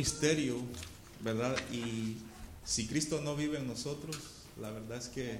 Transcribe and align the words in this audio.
misterio, 0.00 0.56
¿verdad? 1.22 1.54
Y 1.70 2.16
si 2.64 2.86
Cristo 2.86 3.20
no 3.22 3.36
vive 3.36 3.58
en 3.58 3.66
nosotros, 3.66 4.16
la 4.58 4.70
verdad 4.70 4.96
es 4.96 5.08
que 5.08 5.38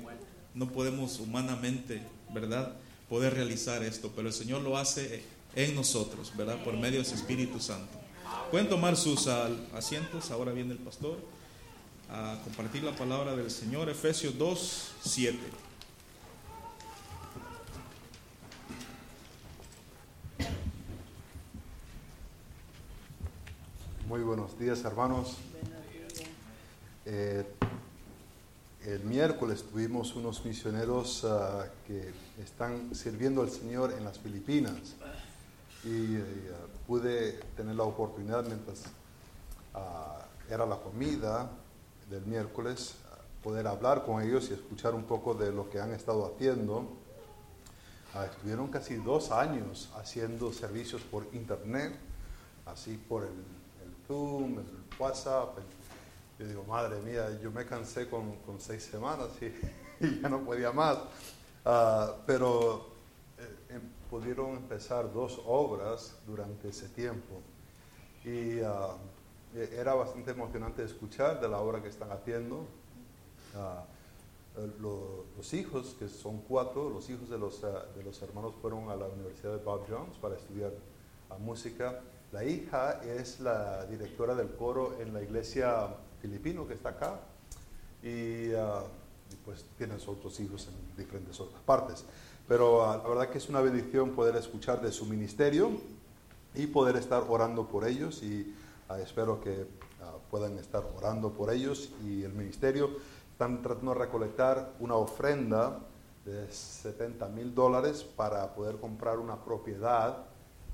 no 0.54 0.70
podemos 0.70 1.18
humanamente, 1.18 2.02
¿verdad? 2.34 2.76
Poder 3.08 3.32
realizar 3.32 3.82
esto, 3.82 4.12
pero 4.14 4.28
el 4.28 4.34
Señor 4.34 4.60
lo 4.60 4.76
hace 4.76 5.22
en 5.54 5.74
nosotros, 5.74 6.32
¿verdad? 6.36 6.62
Por 6.62 6.76
medio 6.76 6.98
de 6.98 7.06
su 7.06 7.14
Espíritu 7.14 7.58
Santo. 7.58 7.98
Pueden 8.50 8.68
tomar 8.68 8.98
sus 8.98 9.28
asientos, 9.28 10.30
ahora 10.30 10.52
viene 10.52 10.72
el 10.72 10.78
pastor 10.78 11.18
a 12.10 12.38
compartir 12.44 12.82
la 12.82 12.94
palabra 12.94 13.34
del 13.34 13.50
Señor, 13.50 13.88
Efesios 13.88 14.36
2, 14.36 14.92
7. 15.02 15.38
Muy 24.10 24.22
buenos 24.22 24.58
días, 24.58 24.82
hermanos. 24.82 25.36
Eh, 27.06 27.46
el 28.84 29.04
miércoles 29.04 29.62
tuvimos 29.62 30.16
unos 30.16 30.44
misioneros 30.44 31.24
ah, 31.24 31.66
que 31.86 32.12
están 32.42 32.92
sirviendo 32.92 33.40
al 33.40 33.50
Señor 33.50 33.92
en 33.92 34.02
las 34.02 34.18
Filipinas 34.18 34.96
y 35.84 36.16
eh, 36.16 36.24
pude 36.88 37.34
tener 37.56 37.76
la 37.76 37.84
oportunidad 37.84 38.44
mientras 38.46 38.82
ah, 39.74 40.26
era 40.50 40.66
la 40.66 40.78
comida 40.78 41.48
del 42.10 42.26
miércoles 42.26 42.96
poder 43.44 43.68
hablar 43.68 44.04
con 44.04 44.20
ellos 44.20 44.50
y 44.50 44.54
escuchar 44.54 44.92
un 44.92 45.04
poco 45.04 45.34
de 45.34 45.52
lo 45.52 45.70
que 45.70 45.78
han 45.78 45.92
estado 45.92 46.34
haciendo. 46.34 46.84
Ah, 48.12 48.26
estuvieron 48.26 48.66
casi 48.72 48.96
dos 48.96 49.30
años 49.30 49.88
haciendo 49.94 50.52
servicios 50.52 51.00
por 51.00 51.28
internet, 51.32 51.92
así 52.66 52.96
por 53.08 53.22
el 53.22 53.59
Zoom, 54.10 54.56
WhatsApp. 54.98 55.56
yo 56.36 56.44
digo, 56.44 56.64
madre 56.64 57.00
mía, 57.00 57.38
yo 57.40 57.52
me 57.52 57.64
cansé 57.64 58.10
con, 58.10 58.38
con 58.38 58.58
seis 58.58 58.82
semanas 58.82 59.28
y, 60.00 60.20
ya 60.20 60.28
no 60.28 60.40
podía 60.40 60.72
más. 60.72 60.98
Ah, 61.64 62.16
pero 62.26 62.88
eh, 63.38 63.74
em, 63.76 63.82
pudieron 64.10 64.56
empezar 64.56 65.12
dos 65.12 65.40
obras 65.46 66.16
durante 66.26 66.70
ese 66.70 66.88
tiempo. 66.88 67.40
Y 68.24 68.60
uh, 68.60 68.98
era 69.54 69.94
bastante 69.94 70.32
emocionante 70.32 70.82
escuchar 70.82 71.40
de 71.40 71.48
la 71.48 71.60
obra 71.60 71.80
que 71.80 71.88
están 71.88 72.10
haciendo. 72.10 72.66
Uh, 73.54 75.30
los 75.36 75.54
hijos, 75.54 75.94
que 75.96 76.08
son 76.08 76.40
cuatro, 76.40 76.90
los 76.90 77.08
hijos 77.08 77.30
de 77.30 77.38
de 77.38 78.02
los 78.02 78.22
hermanos 78.22 78.54
fueron 78.60 78.90
a 78.90 78.96
la 78.96 79.06
Universidad 79.06 79.52
de 79.52 79.62
Bob 79.62 79.86
Jones 79.88 80.18
para 80.18 80.34
estudiar 80.34 80.72
música 81.38 82.02
la 82.32 82.44
hija 82.44 83.00
es 83.02 83.40
la 83.40 83.84
directora 83.86 84.34
del 84.34 84.50
coro 84.50 84.96
en 85.00 85.12
la 85.12 85.22
iglesia 85.22 85.88
filipino 86.20 86.66
que 86.66 86.74
está 86.74 86.90
acá 86.90 87.20
y, 88.02 88.52
uh, 88.52 88.84
pues 89.44 89.64
tienes 89.76 90.06
otros 90.08 90.38
hijos 90.40 90.68
en 90.68 90.96
diferentes 90.96 91.38
otras 91.40 91.62
partes. 91.62 92.04
Pero 92.46 92.78
uh, 92.78 93.02
la 93.02 93.08
verdad 93.08 93.30
que 93.30 93.38
es 93.38 93.48
una 93.48 93.60
bendición 93.60 94.10
poder 94.10 94.36
escuchar 94.36 94.80
de 94.80 94.92
su 94.92 95.06
ministerio 95.06 95.72
y 96.54 96.66
poder 96.66 96.96
estar 96.96 97.24
orando 97.28 97.66
por 97.66 97.86
ellos 97.86 98.22
y 98.22 98.54
uh, 98.88 98.94
espero 98.94 99.40
que 99.40 99.66
puedan 100.30 100.56
estar 100.58 100.84
orando 100.96 101.32
por 101.32 101.52
ellos 101.52 101.90
y 102.04 102.22
el 102.22 102.32
ministerio 102.32 102.90
están 103.32 103.62
tratando 103.62 103.92
de 103.92 103.98
recolectar 103.98 104.72
una 104.78 104.94
ofrenda 104.94 105.80
de 106.24 106.50
70 106.50 107.28
mil 107.28 107.54
dólares 107.54 108.04
para 108.04 108.54
poder 108.54 108.76
comprar 108.76 109.18
una 109.18 109.36
propiedad 109.44 110.26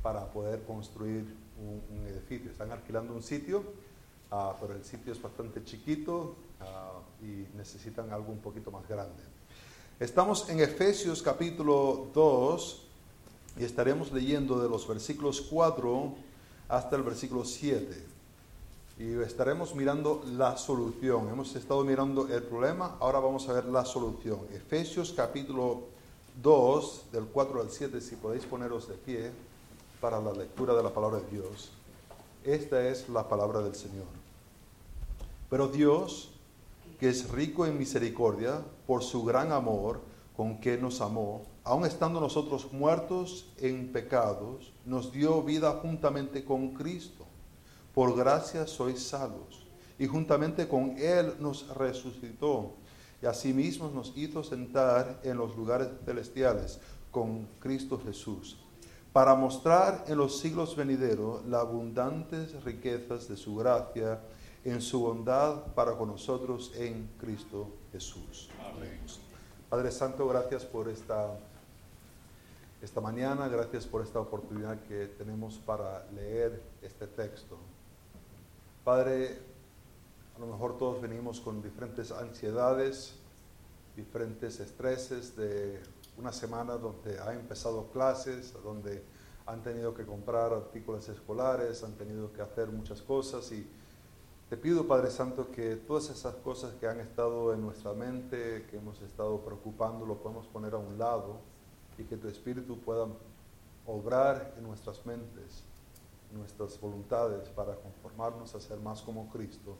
para 0.02 0.30
poder 0.30 0.62
construir 0.62 1.45
un, 1.58 2.06
edificio, 2.06 2.50
están 2.50 2.72
alquilando 2.72 3.14
un 3.14 3.22
sitio, 3.22 3.60
uh, 4.30 4.52
pero 4.60 4.74
el 4.74 4.84
sitio 4.84 5.12
es 5.12 5.20
bastante 5.20 5.64
chiquito 5.64 6.36
uh, 6.60 7.24
y 7.24 7.46
necesitan 7.56 8.10
algo 8.12 8.32
un 8.32 8.38
poquito 8.38 8.70
más 8.70 8.86
grande. 8.88 9.22
Estamos 9.98 10.48
en 10.50 10.60
Efesios 10.60 11.22
capítulo 11.22 12.10
2 12.12 12.82
y 13.58 13.64
estaremos 13.64 14.12
leyendo 14.12 14.60
de 14.60 14.69
los 14.69 14.86
versículos 14.86 15.41
4 15.41 16.14
hasta 16.69 16.97
el 16.97 17.03
versículo 17.03 17.44
7. 17.44 18.04
Y 18.98 19.12
estaremos 19.20 19.75
mirando 19.75 20.22
la 20.26 20.56
solución. 20.56 21.28
Hemos 21.28 21.54
estado 21.54 21.84
mirando 21.84 22.28
el 22.28 22.42
problema, 22.42 22.97
ahora 23.00 23.20
vamos 23.20 23.48
a 23.48 23.52
ver 23.52 23.66
la 23.66 23.84
solución. 23.84 24.41
Efesios 24.52 25.12
capítulo 25.14 25.84
2, 26.42 27.06
del 27.12 27.25
4 27.25 27.60
al 27.60 27.70
7, 27.70 28.00
si 28.00 28.16
podéis 28.16 28.44
poneros 28.44 28.88
de 28.88 28.94
pie 28.94 29.32
para 30.00 30.20
la 30.20 30.32
lectura 30.32 30.74
de 30.74 30.82
la 30.82 30.92
palabra 30.92 31.20
de 31.20 31.30
Dios. 31.30 31.70
Esta 32.44 32.86
es 32.88 33.08
la 33.08 33.28
palabra 33.28 33.60
del 33.60 33.74
Señor. 33.74 34.06
Pero 35.50 35.68
Dios, 35.68 36.30
que 37.00 37.08
es 37.08 37.30
rico 37.30 37.66
en 37.66 37.78
misericordia, 37.78 38.62
por 38.86 39.02
su 39.02 39.24
gran 39.24 39.52
amor 39.52 40.00
con 40.36 40.58
que 40.60 40.76
nos 40.76 41.00
amó, 41.00 41.42
aun 41.64 41.86
estando 41.86 42.20
nosotros 42.20 42.72
muertos 42.72 43.46
en 43.58 43.90
pecados, 43.92 44.72
nos 44.84 45.12
dio 45.12 45.42
vida 45.42 45.72
juntamente 45.82 46.44
con 46.44 46.74
Cristo. 46.74 47.24
Por 47.94 48.16
gracia 48.16 48.66
sois 48.66 49.02
salvos. 49.02 49.66
Y 49.98 50.06
juntamente 50.06 50.68
con 50.68 50.98
Él 50.98 51.34
nos 51.40 51.68
resucitó. 51.74 52.74
Y 53.22 53.26
asimismo 53.26 53.88
nos 53.88 54.12
hizo 54.14 54.44
sentar 54.44 55.20
en 55.22 55.38
los 55.38 55.56
lugares 55.56 55.88
celestiales 56.04 56.78
con 57.10 57.48
Cristo 57.60 57.98
Jesús 58.04 58.58
para 59.16 59.34
mostrar 59.34 60.04
en 60.09 60.19
los 60.19 60.41
siglos 60.41 60.77
venideros 60.77 61.43
las 61.47 61.62
abundantes 61.62 62.62
riquezas 62.65 63.27
de 63.27 63.38
su 63.38 63.56
gracia 63.56 64.21
en 64.62 64.82
su 64.82 65.00
bondad 65.00 65.72
para 65.72 65.97
con 65.97 66.09
nosotros 66.09 66.71
en 66.77 67.09
Cristo 67.19 67.66
Jesús. 67.93 68.50
Padre 69.71 69.91
Santo, 69.91 70.28
gracias 70.28 70.66
por 70.66 70.91
esta, 70.91 71.34
esta 72.82 73.00
mañana, 73.00 73.49
gracias 73.49 73.87
por 73.87 74.03
esta 74.03 74.21
oportunidad 74.21 74.82
que 74.82 75.06
tenemos 75.06 75.56
para 75.65 76.05
leer 76.15 76.62
este 76.82 77.06
texto. 77.06 77.56
Padre, 78.84 79.38
a 80.37 80.41
lo 80.41 80.47
mejor 80.47 80.76
todos 80.76 81.00
venimos 81.00 81.41
con 81.41 81.62
diferentes 81.62 82.12
ansiedades, 82.12 83.15
diferentes 83.97 84.60
estreses 84.60 85.34
de 85.38 85.81
una 86.19 86.32
semana 86.32 86.77
donde 86.77 87.19
ha 87.21 87.34
empezado 87.34 87.88
clases, 87.91 88.54
donde 88.62 89.03
han 89.47 89.62
tenido 89.62 89.94
que 89.94 90.04
comprar 90.04 90.53
artículos 90.53 91.09
escolares, 91.09 91.84
han 91.84 91.93
tenido 91.93 92.32
que 92.32 92.43
hacer 92.43 92.69
muchas 92.69 93.00
cosas 93.03 93.50
y 93.53 93.69
te 94.49 94.56
pido, 94.56 94.87
Padre 94.87 95.10
Santo, 95.10 95.50
que 95.50 95.75
todas 95.75 96.09
esas 96.09 96.37
cosas 96.37 96.72
que 96.75 96.87
han 96.87 97.00
estado 97.00 97.53
en 97.53 97.62
nuestra 97.62 97.93
mente, 97.94 98.65
que 98.71 98.76
hemos 98.76 99.03
estado 99.03 99.41
preocupando, 99.41 100.06
lo 100.06 100.19
podemos 100.19 100.47
poner 100.47 100.75
a 100.75 100.78
un 100.78 100.97
lado 100.99 101.41
y 101.99 102.05
que 102.05 102.16
tu 102.16 102.28
Espíritu 102.28 102.78
pueda 102.78 103.09
obrar 103.87 104.55
en 104.56 104.62
nuestras 104.62 105.05
mentes, 105.05 105.65
en 106.31 106.38
nuestras 106.38 106.81
voluntades 106.81 107.49
para 107.49 107.75
conformarnos 107.75 108.55
a 108.55 108.60
ser 108.60 108.78
más 108.78 109.03
como 109.03 109.28
Cristo 109.31 109.76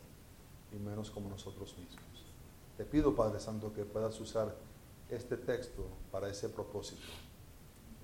y 0.73 0.77
menos 0.77 1.13
como 1.13 1.29
nosotros 1.29 1.77
mismos. 1.79 2.27
Te 2.77 2.85
pido, 2.85 3.15
Padre 3.15 3.39
Santo, 3.39 3.73
que 3.73 3.85
puedas 3.85 4.21
usar 4.21 4.53
este 5.11 5.37
texto 5.37 5.87
para 6.11 6.29
ese 6.29 6.49
propósito. 6.49 7.03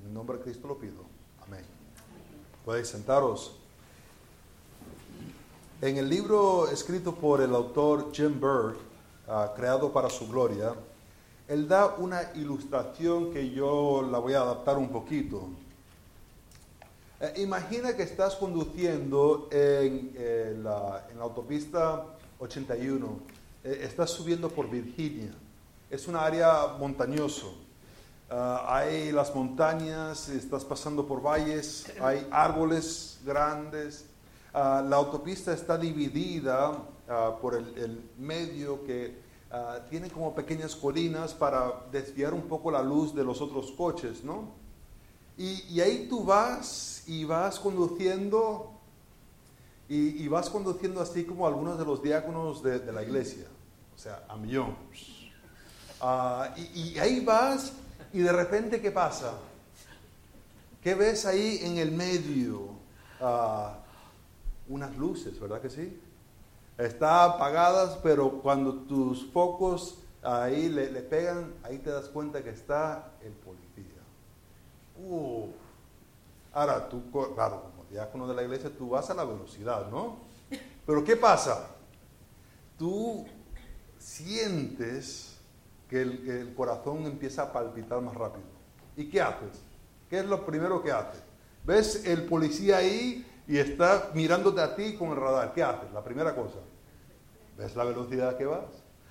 En 0.04 0.14
nombre 0.14 0.38
de 0.38 0.44
Cristo 0.44 0.68
lo 0.68 0.78
pido. 0.78 1.04
Amén. 1.46 1.64
Podéis 2.64 2.88
sentaros. 2.88 3.56
En 5.80 5.96
el 5.96 6.08
libro 6.08 6.68
escrito 6.68 7.14
por 7.14 7.40
el 7.40 7.54
autor 7.54 8.12
Jim 8.12 8.40
Berg, 8.40 8.76
ah, 9.26 9.52
Creado 9.56 9.92
para 9.92 10.08
su 10.08 10.28
Gloria, 10.28 10.74
él 11.48 11.66
da 11.66 11.96
una 11.96 12.32
ilustración 12.34 13.32
que 13.32 13.50
yo 13.50 14.08
la 14.10 14.18
voy 14.18 14.34
a 14.34 14.42
adaptar 14.42 14.78
un 14.78 14.90
poquito. 14.90 15.48
Eh, 17.20 17.34
imagina 17.38 17.96
que 17.96 18.04
estás 18.04 18.36
conduciendo 18.36 19.48
en, 19.50 20.12
eh, 20.16 20.56
la, 20.62 21.08
en 21.10 21.18
la 21.18 21.24
autopista 21.24 22.06
81, 22.38 23.18
eh, 23.64 23.80
estás 23.82 24.10
subiendo 24.10 24.48
por 24.48 24.70
Virginia 24.70 25.34
es 25.92 26.08
un 26.08 26.16
área 26.16 26.68
montañoso. 26.78 27.54
Ah, 28.30 28.64
hay 28.66 29.12
las 29.12 29.34
montañas, 29.34 30.30
estás 30.30 30.64
pasando 30.64 31.06
por 31.06 31.20
valles, 31.20 31.92
hay 32.00 32.26
árboles 32.30 33.20
grandes. 33.26 34.06
Ah, 34.54 34.82
la 34.88 34.96
autopista 34.96 35.52
está 35.52 35.76
dividida 35.76 36.78
ah, 37.10 37.36
por 37.40 37.54
el, 37.54 38.10
medio 38.18 38.82
que 38.84 39.20
tiene 39.90 40.08
como 40.08 40.34
pequeñas 40.34 40.74
colinas 40.74 41.34
para 41.34 41.84
desviar 41.92 42.32
un 42.32 42.48
poco 42.48 42.70
la 42.70 42.82
luz 42.82 43.14
de 43.14 43.22
los 43.22 43.42
otros 43.42 43.70
coches, 43.72 44.24
¿no? 44.24 44.48
Y, 45.36 45.78
ahí 45.78 46.06
tú 46.08 46.24
vas 46.24 47.04
y 47.06 47.24
vas 47.26 47.60
conduciendo 47.60 48.72
y, 49.90 50.26
vas 50.28 50.48
conduciendo 50.48 51.02
así 51.02 51.24
como 51.24 51.46
algunos 51.46 51.78
de 51.78 51.84
los 51.84 52.02
diáconos 52.02 52.62
de, 52.62 52.78
de 52.78 52.92
la 52.92 53.02
iglesia, 53.02 53.44
o 53.94 53.98
sea, 53.98 54.24
a 54.26 54.36
millón 54.36 54.74
Ah, 56.04 56.52
y, 56.56 56.98
ahí 56.98 57.24
vas 57.24 57.74
y 58.12 58.18
de 58.18 58.32
repente, 58.32 58.80
¿qué 58.80 58.90
pasa? 58.90 59.34
¿Qué 60.82 60.96
ves 60.96 61.24
ahí 61.26 61.60
en 61.62 61.78
el 61.78 61.92
medio? 61.92 62.70
Ah, 63.20 63.78
unas 64.68 64.96
luces, 64.96 65.38
¿verdad 65.38 65.60
que 65.60 65.70
sí? 65.70 66.00
Está 66.76 67.24
apagadas, 67.24 68.00
pero 68.02 68.40
cuando 68.42 68.74
tus 68.74 69.30
focos 69.30 69.98
ahí 70.22 70.68
le, 70.68 70.88
pegan, 71.02 71.54
ahí 71.62 71.78
te 71.78 71.90
das 71.90 72.08
cuenta 72.08 72.42
que 72.42 72.50
está 72.50 73.12
el 73.22 73.32
policía. 73.34 74.02
Ahora, 76.52 76.88
tú, 76.88 77.00
claro, 77.36 77.62
como 77.62 77.88
diácono 77.88 78.26
de 78.26 78.34
la 78.34 78.42
iglesia, 78.42 78.70
tú 78.76 78.90
vas 78.90 79.08
a 79.08 79.14
la 79.14 79.24
velocidad, 79.24 79.88
¿no? 79.88 80.16
Pero 80.84 81.04
¿qué 81.04 81.16
pasa? 81.16 81.68
Tú 82.76 83.24
sientes 84.00 85.31
que 85.92 86.00
el, 86.00 86.54
corazón 86.56 87.04
empieza 87.04 87.42
a 87.42 87.52
palpitar 87.52 88.00
más 88.00 88.14
rápido. 88.14 88.46
¿Y 88.96 89.10
qué 89.10 89.20
haces? 89.20 89.60
¿Qué 90.08 90.20
es 90.20 90.24
lo 90.24 90.46
primero 90.46 90.82
que 90.82 90.90
haces? 90.90 91.20
¿Ves 91.64 92.06
el 92.06 92.24
policía 92.24 92.78
ahí 92.78 93.26
y 93.46 93.58
está 93.58 94.08
mirándote 94.14 94.62
a 94.62 94.74
ti 94.74 94.96
con 94.96 95.10
el 95.10 95.16
radar? 95.16 95.52
¿Qué 95.52 95.62
haces? 95.62 95.92
La 95.92 96.02
primera 96.02 96.34
cosa. 96.34 96.60
¿Ves 97.58 97.76
la 97.76 97.84
velocidad 97.84 98.38
que 98.38 98.46
vas? 98.46 98.64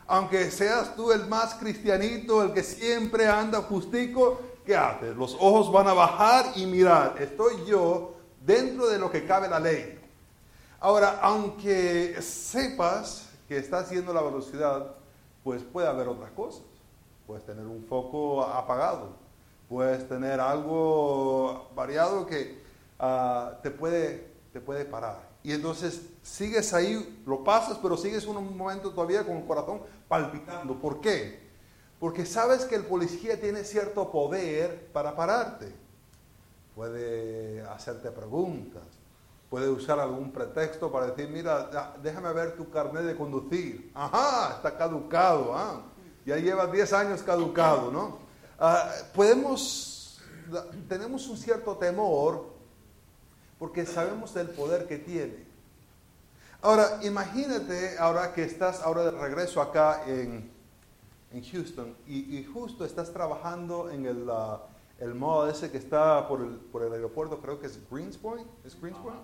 Aunque 0.07 0.49
seas 0.49 0.95
tú 0.95 1.11
el 1.11 1.27
más 1.27 1.53
cristianito, 1.53 2.41
el 2.41 2.51
que 2.51 2.63
siempre 2.63 3.27
anda 3.27 3.61
justico, 3.61 4.41
¿qué 4.65 4.75
haces? 4.75 5.15
Los 5.15 5.35
ojos 5.35 5.71
van 5.71 5.87
a 5.87 5.93
bajar 5.93 6.45
y 6.55 6.65
mirar, 6.65 7.15
estoy 7.19 7.63
yo 7.67 8.15
dentro 8.43 8.87
de 8.87 8.97
lo 8.97 9.11
que 9.11 9.27
cabe 9.27 9.47
la 9.47 9.59
ley. 9.59 9.99
Ahora, 10.79 11.19
aunque 11.21 12.19
sepas 12.23 13.29
que 13.47 13.57
está 13.57 13.77
haciendo 13.77 14.11
la 14.15 14.23
velocidad, 14.23 14.95
pues 15.43 15.61
puede 15.61 15.87
haber 15.87 16.07
otras 16.07 16.31
cosas. 16.31 16.70
Puedes 17.31 17.45
tener 17.45 17.65
un 17.65 17.85
foco 17.85 18.43
apagado, 18.43 19.13
puedes 19.69 20.05
tener 20.05 20.41
algo 20.41 21.69
variado 21.73 22.25
que 22.25 22.61
ah, 22.99 23.53
te, 23.63 23.71
puede, 23.71 24.33
te 24.51 24.59
puede 24.59 24.83
parar. 24.83 25.29
Y 25.41 25.53
entonces 25.53 26.01
sigues 26.21 26.73
ahí, 26.73 27.23
lo 27.25 27.41
pasas, 27.41 27.77
pero 27.81 27.95
sigues 27.95 28.25
un 28.27 28.57
momento 28.57 28.91
todavía 28.91 29.25
con 29.25 29.37
el 29.37 29.45
corazón 29.45 29.79
palpitando. 30.09 30.77
¿Por 30.77 30.99
qué? 30.99 31.39
Porque 32.01 32.25
sabes 32.25 32.65
que 32.65 32.75
el 32.75 32.83
policía 32.83 33.39
tiene 33.39 33.63
cierto 33.63 34.11
poder 34.11 34.91
para 34.91 35.15
pararte. 35.15 35.73
Puede 36.75 37.61
hacerte 37.61 38.11
preguntas, 38.11 38.83
puede 39.49 39.69
usar 39.69 40.01
algún 40.01 40.33
pretexto 40.33 40.91
para 40.91 41.11
decir, 41.11 41.29
mira, 41.29 41.95
déjame 42.03 42.33
ver 42.33 42.57
tu 42.57 42.69
carnet 42.69 43.03
de 43.03 43.15
conducir. 43.15 43.89
Ajá, 43.95 44.55
está 44.57 44.77
caducado, 44.77 45.55
¿ah? 45.55 45.83
Ya 46.25 46.37
lleva 46.37 46.67
10 46.67 46.93
años 46.93 47.23
caducado, 47.23 47.91
¿no? 47.91 48.19
Ah, 48.59 48.91
tenemos 50.87 51.27
un 51.27 51.37
cierto 51.37 51.77
temor 51.77 52.51
porque 53.57 53.85
sabemos 53.85 54.33
del 54.33 54.49
poder 54.49 54.87
que 54.87 54.97
tiene. 54.97 55.45
Ahora, 56.63 56.99
imagínate 57.03 57.97
ahora 57.97 58.33
que 58.33 58.43
estás 58.43 58.81
ahora 58.81 59.03
de 59.03 59.11
regreso 59.11 59.61
acá 59.61 60.03
en, 60.05 60.51
en 61.31 61.43
Houston 61.43 61.95
y, 62.07 62.43
justo 62.43 62.85
estás 62.85 63.11
trabajando 63.11 63.89
en 63.89 64.05
el, 64.05 64.29
uh, 64.29 64.59
el 64.99 65.15
modo 65.15 65.49
ese 65.49 65.71
que 65.71 65.77
está 65.77 66.27
por 66.27 66.41
el, 66.41 66.55
por 66.55 66.83
el 66.83 66.93
aeropuerto, 66.93 67.39
creo 67.39 67.59
que 67.59 67.67
es 67.67 67.79
Greenspoint, 67.89 68.47
¿es 68.65 68.79
Greenspoint? 68.79 69.21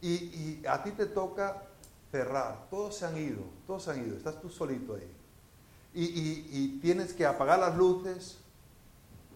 Y, 0.00 0.12
y, 0.12 0.62
a 0.68 0.82
ti 0.82 0.92
te 0.92 1.06
toca 1.06 1.62
cerrar, 2.10 2.66
todos 2.70 2.96
se 2.96 3.06
han 3.06 3.16
ido, 3.16 3.42
todos 3.66 3.82
se 3.84 3.90
han 3.90 4.06
ido, 4.06 4.16
estás 4.16 4.40
tú 4.40 4.48
solito 4.48 4.94
ahí. 4.94 5.13
Y, 5.94 6.80
tienes 6.82 7.12
que 7.12 7.24
apagar 7.24 7.60
las 7.60 7.76
luces, 7.76 8.38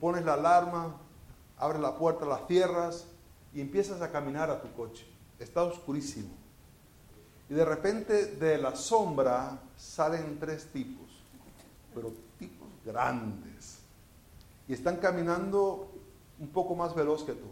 pones 0.01 0.25
la 0.25 0.35
alarma, 0.35 0.97
abres 1.57 1.81
la 1.81 1.97
puerta, 1.97 2.27
las 2.27 2.47
cierras 2.47 3.07
y 3.55 3.61
empiezas 3.61 4.03
a 4.03 4.11
caminar 4.11 4.51
a 4.51 4.61
tu 4.61 4.73
coche. 4.73 5.07
Está 5.39 5.63
oscurísimo. 5.63 6.31
Y 7.49 7.55
de 7.55 7.65
repente 7.65 8.27
de 8.27 8.59
la 8.59 8.75
sombra 8.75 9.59
salen 9.77 10.39
tres 10.41 10.67
tipos, 10.73 11.07
pero 11.95 12.13
tipos 12.39 12.69
grandes. 12.85 13.79
Y 14.67 14.75
están 14.75 14.97
caminando 14.97 15.91
un 16.39 16.49
poco 16.49 16.75
más 16.75 16.95
veloz 16.95 17.25
que 17.25 17.33
tú. 17.33 17.47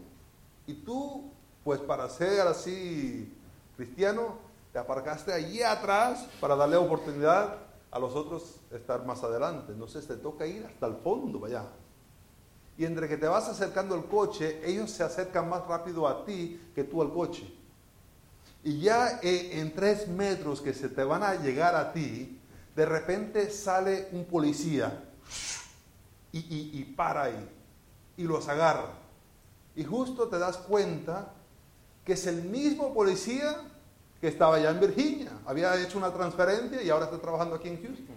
Y 0.67 0.75
tú, 0.75 1.31
pues 1.64 1.81
para 1.81 2.09
ser 2.09 2.41
así 2.41 3.32
cristiano, 3.76 4.37
te 4.73 4.81
aparcaste 4.81 5.32
allí 5.32 5.62
atrás 5.62 6.26
para 6.41 6.56
darle 6.56 6.76
oportunidad 6.76 7.66
a 7.97 7.99
los 7.99 8.15
otros 8.15 8.61
estar 8.71 9.05
más 9.07 9.25
adelante. 9.25 9.73
Entonces 9.73 10.07
te 10.07 10.17
toca 10.17 10.47
ir 10.47 10.65
hasta 10.67 10.87
el 10.87 10.97
fondo, 10.97 11.41
vaya. 11.41 11.65
Y 12.77 12.85
entre 12.85 13.09
que 13.09 13.17
te 13.17 13.27
vas 13.27 13.49
acercando 13.49 13.95
al 13.95 14.07
coche, 14.07 14.61
ellos 14.65 14.91
se 14.91 15.03
acercan 15.03 15.49
más 15.49 15.67
rápido 15.67 16.07
a 16.07 16.25
ti 16.25 16.61
que 16.75 16.85
tú 16.85 17.01
al 17.01 17.13
coche. 17.13 17.51
Y 18.63 18.81
ya 18.81 19.21
eh, 19.23 19.61
en 19.61 19.75
tres 19.75 20.09
metros 20.09 20.61
que 20.61 20.75
se 20.75 20.91
te 20.91 21.05
van 21.05 21.23
a 21.23 21.37
llegar 21.37 21.75
a 21.75 21.93
ti, 21.93 22.39
de 22.75 22.85
repente 22.85 23.51
sale 23.51 24.09
un 24.13 24.27
policía 24.27 25.03
y, 26.33 26.85
para 26.97 27.25
ahí 27.25 27.49
y 28.19 28.25
los 28.25 28.47
agarra. 28.49 28.93
Y 29.75 29.85
justo 29.85 30.29
te 30.29 30.39
das 30.39 30.59
cuenta 30.59 31.33
que 32.05 32.13
es 32.13 32.27
el 32.27 32.43
mismo 32.43 32.93
policía 32.93 33.57
que 34.26 34.31
estaba 34.32 34.56
allá 34.56 34.70
en 34.70 34.81
Virginia. 34.81 35.31
Había 35.46 35.81
hecho 35.81 35.99
una 35.99 36.12
transferencia 36.12 36.82
y 36.82 36.90
ahora 36.90 37.05
está 37.05 37.17
trabajando 37.17 37.55
aquí 37.55 37.69
en 37.69 37.81
Houston. 37.81 38.17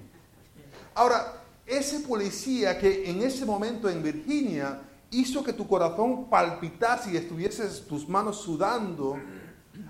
Ahora, 0.96 1.34
ese 1.68 2.00
policía 2.00 2.80
que 2.80 3.08
en 3.08 3.22
ese 3.22 3.46
momento 3.46 3.88
en 3.88 4.02
Virginia 4.02 4.82
hizo 5.12 5.44
que 5.44 5.54
tu 5.54 5.68
corazón 5.68 6.28
palpitase 6.28 7.12
y 7.12 7.18
estuvieses 7.18 7.86
tus 7.86 8.10
manos 8.10 8.42
sudando 8.42 9.20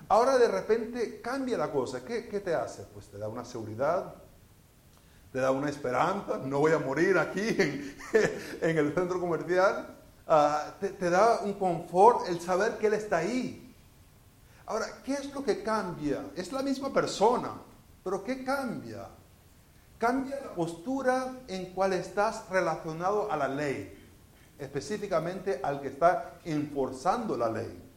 Ahora 0.10 0.38
de 0.38 0.50
repente 0.50 1.21
cambia 1.21 1.57
la 1.57 1.71
cosa. 1.71 2.04
¿Qué, 2.04 2.21
te 2.21 2.54
hace? 2.54 2.83
Pues 2.94 3.07
te 3.07 3.18
da 3.18 3.30
una 3.30 3.45
seguridad, 3.45 4.13
te 5.31 5.39
da 5.39 5.51
una 5.51 5.69
esperanza. 5.69 6.38
No 6.38 6.60
voy 6.60 6.74
a 6.74 6.80
morir 6.80 7.18
aquí 7.18 7.42
en, 8.62 8.77
el 8.77 8.94
centro 8.94 9.21
comercial. 9.21 9.95
Ah, 10.27 10.75
te, 10.81 10.89
te 10.89 11.10
da 11.10 11.39
un 11.45 11.54
confort 11.54 12.27
el 12.27 12.42
saber 12.42 12.77
que 12.77 12.88
Él 12.88 12.95
está 12.95 13.18
ahí. 13.19 13.69
Ahora, 14.69 14.86
¿qué 15.04 15.13
es 15.13 15.33
lo 15.33 15.44
que 15.44 15.62
cambia? 15.62 16.31
Es 16.36 16.54
la 16.54 16.62
misma 16.62 16.94
persona, 16.94 17.51
pero 18.01 18.24
¿qué 18.24 18.45
cambia? 18.45 19.10
Cambia 19.98 20.39
la 20.39 20.54
postura 20.54 21.33
en 21.50 21.74
cual 21.74 21.92
estás 21.92 22.48
relacionado 22.50 23.30
a 23.30 23.36
la 23.36 23.50
ley, 23.50 23.94
específicamente 24.57 25.60
al 25.62 25.81
que 25.81 25.89
está 25.89 26.39
enforzando 26.45 27.36
la 27.36 27.51
ley 27.51 27.89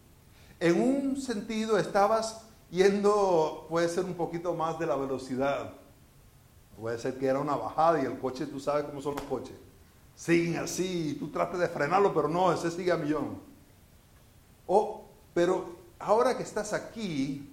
en 0.62 0.80
un 0.80 1.20
sentido 1.20 1.76
estabas 1.76 2.44
yendo, 2.70 3.66
puede 3.68 3.88
ser 3.88 4.04
un 4.04 4.14
poquito 4.14 4.54
más 4.54 4.78
de 4.78 4.86
la 4.86 4.94
velocidad. 4.94 5.72
Puede 6.80 7.00
ser 7.00 7.18
que 7.18 7.26
era 7.26 7.40
una 7.40 7.56
bajada 7.56 8.00
y 8.00 8.06
el 8.06 8.16
coche, 8.20 8.46
tú 8.46 8.60
sabes 8.60 8.84
cómo 8.84 9.02
son 9.02 9.16
los 9.16 9.24
coches. 9.24 9.56
Siguen 10.14 10.58
así, 10.58 11.16
tú 11.18 11.30
tratas 11.30 11.58
de 11.58 11.68
frenarlo, 11.68 12.14
pero 12.14 12.28
no, 12.28 12.52
ese 12.52 12.70
sigue 12.70 12.92
a 12.92 12.96
millón. 12.96 13.40
Oh, 14.68 15.02
pero 15.34 15.81
ahora 16.02 16.36
que 16.36 16.42
estás 16.42 16.72
aquí, 16.72 17.50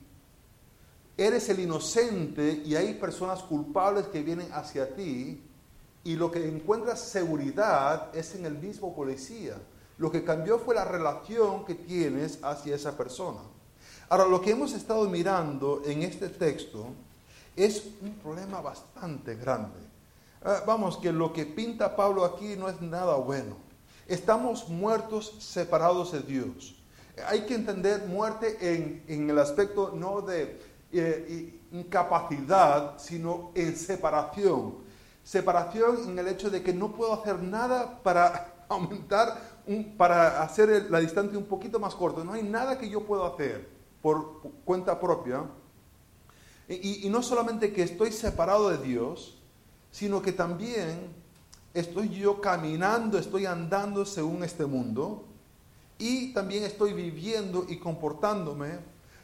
eres 1.17 1.49
el 1.49 1.59
inocente 1.59 2.61
y 2.65 2.75
hay 2.75 2.93
personas 2.95 3.43
culpables 3.43 4.07
que 4.07 4.23
vienen 4.23 4.49
hacia 4.53 4.95
ti 4.95 5.41
y 6.03 6.15
lo 6.15 6.31
que 6.31 6.47
encuentras 6.47 7.01
seguridad 7.01 8.15
es 8.15 8.35
en 8.35 8.45
el 8.45 8.57
mismo 8.57 8.95
policía. 8.95 9.55
Lo 9.97 10.09
que 10.09 10.23
cambió 10.23 10.59
fue 10.59 10.75
la 10.75 10.85
relación 10.85 11.65
que 11.65 11.75
tienes 11.75 12.39
hacia 12.41 12.75
esa 12.75 12.95
persona. 12.95 13.41
Ahora, 14.07 14.25
lo 14.25 14.39
que 14.41 14.51
hemos 14.51 14.73
estado 14.73 15.07
mirando 15.09 15.81
en 15.85 16.03
este 16.03 16.29
texto 16.29 16.87
es 17.55 17.83
un 18.01 18.13
problema 18.13 18.61
bastante 18.61 19.35
grande. 19.35 19.77
Ah, 20.41 20.63
vamos, 20.65 20.97
que 20.97 21.11
lo 21.11 21.33
que 21.33 21.45
pinta 21.45 21.97
Pablo 21.97 22.23
aquí 22.23 22.55
no 22.55 22.69
es 22.69 22.81
nada 22.81 23.15
bueno. 23.15 23.57
Estamos 24.07 24.69
muertos 24.69 25.35
separados 25.39 26.13
de 26.13 26.21
Dios. 26.21 26.78
Hay 27.27 27.41
que 27.41 27.55
entender 27.55 28.05
muerte 28.07 28.57
en, 29.07 29.29
el 29.29 29.39
aspecto 29.39 29.93
no 29.95 30.21
de 30.21 30.59
eh, 30.91 31.59
incapacidad, 31.71 32.97
sino 32.97 33.51
en 33.55 33.75
separación. 33.75 34.75
Separación 35.23 36.09
en 36.09 36.19
el 36.19 36.27
hecho 36.27 36.49
de 36.49 36.63
que 36.63 36.73
no 36.73 36.91
puedo 36.91 37.13
hacer 37.13 37.41
nada 37.41 38.01
para 38.03 38.55
aumentar 38.69 39.59
para 39.97 40.41
hacer 40.41 40.87
la 40.89 40.99
distancia 40.99 41.37
un 41.37 41.45
poquito 41.45 41.79
más 41.79 41.93
corta. 41.93 42.23
No 42.23 42.33
hay 42.33 42.41
nada 42.41 42.79
que 42.79 42.89
yo 42.89 43.05
pueda 43.05 43.27
hacer 43.27 43.69
por 44.01 44.41
cuenta 44.65 44.99
propia. 44.99 45.43
Y, 46.67 47.05
y 47.05 47.09
no 47.09 47.21
solamente 47.21 47.71
que 47.71 47.83
estoy 47.83 48.11
separado 48.11 48.69
de 48.69 48.79
Dios, 48.79 49.37
sino 49.91 50.23
que 50.23 50.31
también 50.31 51.13
estoy 51.75 52.09
yo 52.09 52.41
caminando, 52.41 53.19
estoy 53.19 53.45
andando 53.45 54.05
según 54.05 54.43
este 54.43 54.65
mundo 54.65 55.28
y 55.99 56.33
también 56.33 56.63
estoy 56.63 56.93
viviendo 56.93 57.65
y 57.67 57.77
comportándome 57.77 58.79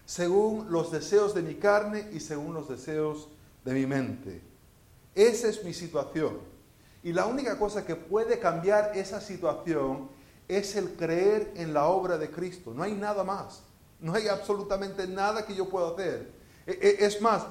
según 0.05 0.69
los 0.69 0.91
deseos 0.91 1.33
de 1.33 1.41
mi 1.41 1.55
carne 1.55 2.09
y 2.13 2.19
según 2.19 2.53
los 2.53 2.69
deseos 2.69 3.29
de 3.63 3.73
mi 3.73 3.85
mente. 3.85 4.41
Esa 5.15 5.47
es 5.47 5.63
mi 5.63 5.73
situación. 5.73 6.37
Y 7.01 7.13
la 7.13 7.25
única 7.25 7.57
cosa 7.57 7.85
que 7.85 7.95
puede 7.95 8.39
cambiar 8.39 8.91
esa 8.95 9.21
situación 9.21 10.09
es 10.47 10.75
el 10.75 10.95
creer 10.95 11.53
en 11.55 11.73
la 11.73 11.87
obra 11.87 12.17
de 12.17 12.29
Cristo. 12.29 12.73
No 12.73 12.83
hay 12.83 12.93
nada 12.93 13.23
más. 13.23 13.61
No 14.01 14.13
hay 14.13 14.27
absolutamente 14.27 15.07
nada 15.07 15.45
que 15.45 15.55
yo 15.55 15.69
pueda 15.69 15.89
hacer. 15.89 16.31
E, 16.67 16.71
e, 16.71 17.05
es 17.05 17.21
más, 17.21 17.45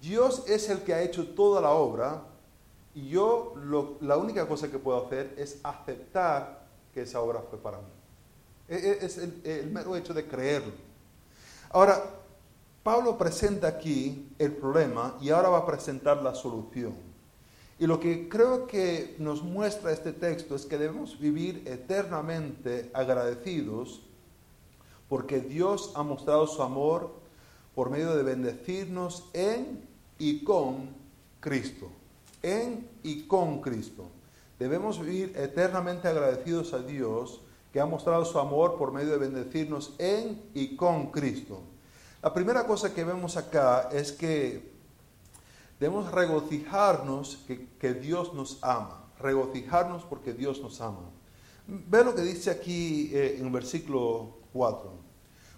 Dios 0.00 0.44
es 0.48 0.70
el 0.70 0.80
que 0.82 0.94
ha 0.94 1.02
hecho 1.02 1.28
toda 1.34 1.60
la 1.60 1.70
obra 1.70 2.22
y 2.94 3.08
yo 3.08 3.54
la 4.00 4.16
única 4.16 4.48
cosa 4.48 4.70
que 4.70 4.78
puedo 4.78 5.06
hacer 5.06 5.34
es 5.36 5.58
aceptar 5.62 6.66
que 6.94 7.02
esa 7.02 7.20
obra 7.20 7.42
fue 7.48 7.58
para 7.58 7.78
mí. 7.78 7.99
E, 8.70 8.98
es 9.02 9.18
el, 9.18 9.42
el 9.44 9.70
mero 9.70 9.96
hecho 9.96 10.14
de 10.14 10.26
creerlo. 10.26 10.72
Ahora, 11.70 12.02
Pablo 12.82 13.18
presenta 13.18 13.68
aquí 13.68 14.28
el 14.38 14.52
problema 14.52 15.18
y 15.20 15.28
ahora 15.28 15.50
va 15.50 15.58
a 15.58 15.66
presentar 15.66 16.22
la 16.22 16.34
solución. 16.34 16.94
Y 17.78 17.86
lo 17.86 17.98
que 17.98 18.28
creo 18.28 18.66
que 18.66 19.16
nos 19.18 19.42
muestra 19.42 19.92
este 19.92 20.12
texto 20.12 20.54
es 20.54 20.64
que 20.64 20.78
debemos 20.78 21.18
vivir 21.18 21.62
eternamente 21.66 22.90
agradecidos 22.94 24.02
porque 25.08 25.40
Dios 25.40 25.92
ha 25.96 26.02
mostrado 26.02 26.46
su 26.46 26.62
amor 26.62 27.10
por 27.74 27.90
medio 27.90 28.14
de 28.14 28.22
bendecirnos 28.22 29.28
en 29.32 29.84
y 30.18 30.44
con 30.44 30.90
Cristo. 31.40 31.90
En 32.42 32.88
y 33.02 33.22
con 33.22 33.60
Cristo. 33.60 34.08
Debemos 34.58 35.00
vivir 35.00 35.32
eternamente 35.36 36.06
agradecidos 36.06 36.72
a 36.74 36.78
Dios 36.78 37.40
que 37.72 37.80
ha 37.80 37.86
mostrado 37.86 38.24
su 38.24 38.38
amor 38.38 38.76
por 38.76 38.92
medio 38.92 39.12
de 39.12 39.18
bendecirnos 39.18 39.94
en 39.98 40.42
y 40.54 40.76
con 40.76 41.10
Cristo. 41.10 41.60
La 42.22 42.34
primera 42.34 42.66
cosa 42.66 42.92
que 42.92 43.04
vemos 43.04 43.36
acá 43.36 43.88
es 43.92 44.12
que 44.12 44.72
debemos 45.78 46.10
regocijarnos 46.12 47.44
que, 47.78 47.94
Dios 47.94 48.34
nos 48.34 48.58
ama. 48.62 49.04
Regocijarnos 49.18 50.04
porque 50.04 50.32
Dios 50.32 50.60
nos 50.60 50.80
ama. 50.80 51.10
Ve 51.66 52.04
lo 52.04 52.14
que 52.14 52.22
dice 52.22 52.50
aquí 52.50 53.10
eh, 53.12 53.36
en 53.38 53.52
versículo 53.52 54.38
4 54.52 55.10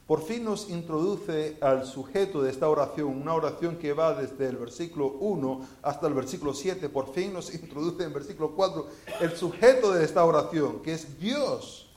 por 0.06 0.20
fin 0.20 0.44
nos 0.44 0.68
introduce 0.68 1.56
al 1.60 1.86
sujeto 1.86 2.42
de 2.42 2.50
esta 2.50 2.68
oración, 2.68 3.06
una 3.06 3.34
oración 3.34 3.76
que 3.76 3.92
va 3.92 4.12
desde 4.14 4.48
el 4.48 4.56
versículo 4.56 5.06
1 5.20 5.66
hasta 5.80 6.08
el 6.08 6.14
versículo 6.14 6.52
7, 6.52 6.88
por 6.88 7.14
fin 7.14 7.32
nos 7.32 7.54
introduce 7.54 8.02
en 8.04 8.12
versículo 8.12 8.50
4 8.54 8.86
el 9.20 9.36
sujeto 9.36 9.92
de 9.92 10.04
esta 10.04 10.24
oración, 10.24 10.82
que 10.82 10.92
es 10.92 11.18
Dios. 11.18 11.91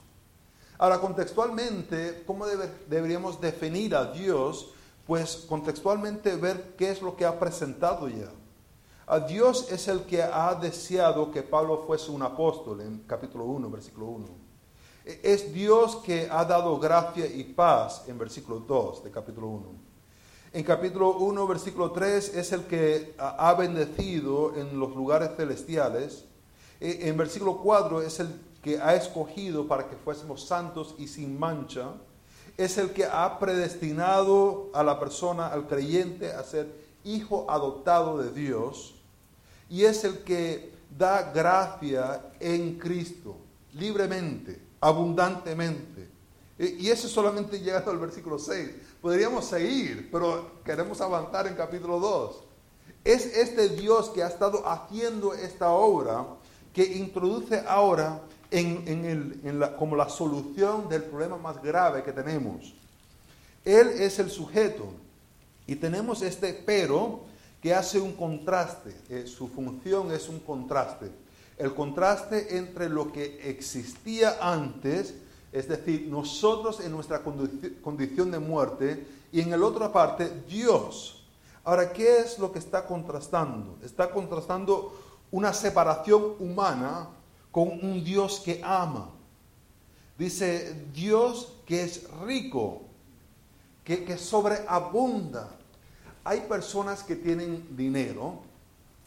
Ahora, 0.78 1.00
contextualmente, 1.00 2.22
¿cómo 2.26 2.44
deberíamos 2.86 3.40
definir 3.40 3.94
a 3.94 4.12
Dios? 4.12 4.72
Pues 5.06 5.46
contextualmente 5.48 6.36
ver 6.36 6.74
qué 6.76 6.90
es 6.90 7.00
lo 7.00 7.16
que 7.16 7.24
ha 7.24 7.38
presentado 7.38 8.08
ya. 8.08 8.30
A 9.06 9.20
Dios 9.20 9.70
es 9.70 9.88
el 9.88 10.02
que 10.02 10.22
ha 10.22 10.54
deseado 10.54 11.30
que 11.30 11.42
Pablo 11.42 11.84
fuese 11.86 12.10
un 12.10 12.22
apóstol 12.22 12.80
en 12.82 12.98
capítulo 13.06 13.44
1, 13.44 13.70
versículo 13.70 14.06
1. 14.06 14.26
Es 15.04 15.54
Dios 15.54 15.96
que 16.04 16.28
ha 16.30 16.44
dado 16.44 16.78
gracia 16.78 17.24
y 17.24 17.44
paz 17.44 18.02
en 18.08 18.18
versículo 18.18 18.58
2 18.58 19.04
de 19.04 19.10
capítulo 19.10 19.46
1. 19.46 19.64
En 20.52 20.64
capítulo 20.64 21.16
1, 21.18 21.46
versículo 21.46 21.92
3 21.92 22.34
es 22.34 22.52
el 22.52 22.64
que 22.64 23.14
ha 23.16 23.54
bendecido 23.54 24.54
en 24.56 24.78
los 24.78 24.94
lugares 24.94 25.30
celestiales. 25.36 26.24
E, 26.80 27.08
en 27.08 27.16
versículo 27.16 27.58
4 27.58 28.02
es 28.02 28.20
el 28.20 28.28
que 28.66 28.80
ha 28.80 28.96
escogido 28.96 29.68
para 29.68 29.88
que 29.88 29.94
fuésemos 29.94 30.44
santos 30.44 30.96
y 30.98 31.06
sin 31.06 31.38
mancha. 31.38 31.90
Es 32.56 32.78
el 32.78 32.90
que 32.90 33.04
ha 33.04 33.38
predestinado 33.38 34.70
a 34.74 34.82
la 34.82 34.98
persona, 34.98 35.46
al 35.46 35.68
creyente, 35.68 36.32
a 36.32 36.42
ser 36.42 36.66
hijo 37.04 37.48
adoptado 37.48 38.18
de 38.18 38.32
Dios. 38.32 38.96
Y 39.70 39.84
es 39.84 40.02
el 40.02 40.24
que 40.24 40.72
da 40.98 41.30
gracia 41.30 42.32
en 42.40 42.76
Cristo, 42.76 43.36
libremente 43.74 44.60
abundantemente. 44.80 46.08
Y 46.58 46.88
eso 46.88 47.06
solamente 47.06 47.60
llegando 47.60 47.92
al 47.92 47.98
versículo 47.98 48.36
6. 48.36 48.70
Podríamos 49.00 49.44
seguir, 49.44 50.08
pero 50.10 50.60
queremos 50.64 51.00
avanzar 51.00 51.46
en 51.46 51.54
capítulo 51.54 52.00
2. 52.00 52.36
Es 53.04 53.26
este 53.26 53.68
Dios 53.68 54.10
que 54.10 54.24
ha 54.24 54.26
estado 54.26 54.68
haciendo 54.68 55.34
esta 55.34 55.70
obra 55.70 56.26
que 56.72 56.82
introduce 56.82 57.62
ahora 57.68 58.22
en, 58.50 59.58
la, 59.58 59.76
como 59.76 59.96
la 59.96 60.08
solución 60.08 60.88
del 60.88 61.02
problema 61.02 61.36
más 61.36 61.62
grave 61.62 62.02
que 62.02 62.12
tenemos. 62.12 62.74
Él 63.64 63.88
es 63.88 64.18
el 64.18 64.30
sujeto 64.30 64.86
y 65.66 65.76
tenemos 65.76 66.22
este 66.22 66.52
pero 66.52 67.20
que 67.62 67.74
hace 67.74 67.98
un 67.98 68.12
contraste. 68.12 68.94
Eh, 69.08 69.26
su 69.26 69.48
función 69.48 70.12
es 70.12 70.28
un 70.28 70.40
contraste 70.40 71.10
el 71.58 71.74
contraste 71.74 72.58
entre 72.58 72.88
lo 72.88 73.12
que 73.12 73.48
existía 73.48 74.36
antes, 74.40 75.14
es 75.52 75.68
decir, 75.68 76.06
nosotros 76.08 76.80
en 76.80 76.92
nuestra 76.92 77.22
condición 77.22 78.30
de 78.30 78.38
muerte, 78.38 79.06
y 79.32 79.40
en 79.40 79.50
la 79.50 79.66
otra 79.66 79.92
parte, 79.92 80.30
Dios. 80.48 81.24
Ahora, 81.64 81.92
¿qué 81.92 82.18
es 82.18 82.38
lo 82.38 82.52
que 82.52 82.58
está 82.58 82.86
contrastando? 82.86 83.76
Está 83.82 84.10
contrastando 84.10 84.94
una 85.30 85.52
separación 85.52 86.34
humana 86.38 87.08
con 87.56 87.68
un 87.82 88.04
Dios 88.04 88.42
que 88.44 88.60
ama. 88.62 89.08
Dice 90.18 90.76
Dios 90.92 91.54
que 91.64 91.84
es 91.84 92.06
rico, 92.26 92.82
que, 93.82 94.04
que 94.04 94.18
sobreabunda. 94.18 95.56
Hay 96.22 96.40
personas 96.42 97.02
que 97.02 97.16
tienen 97.16 97.74
dinero 97.74 98.42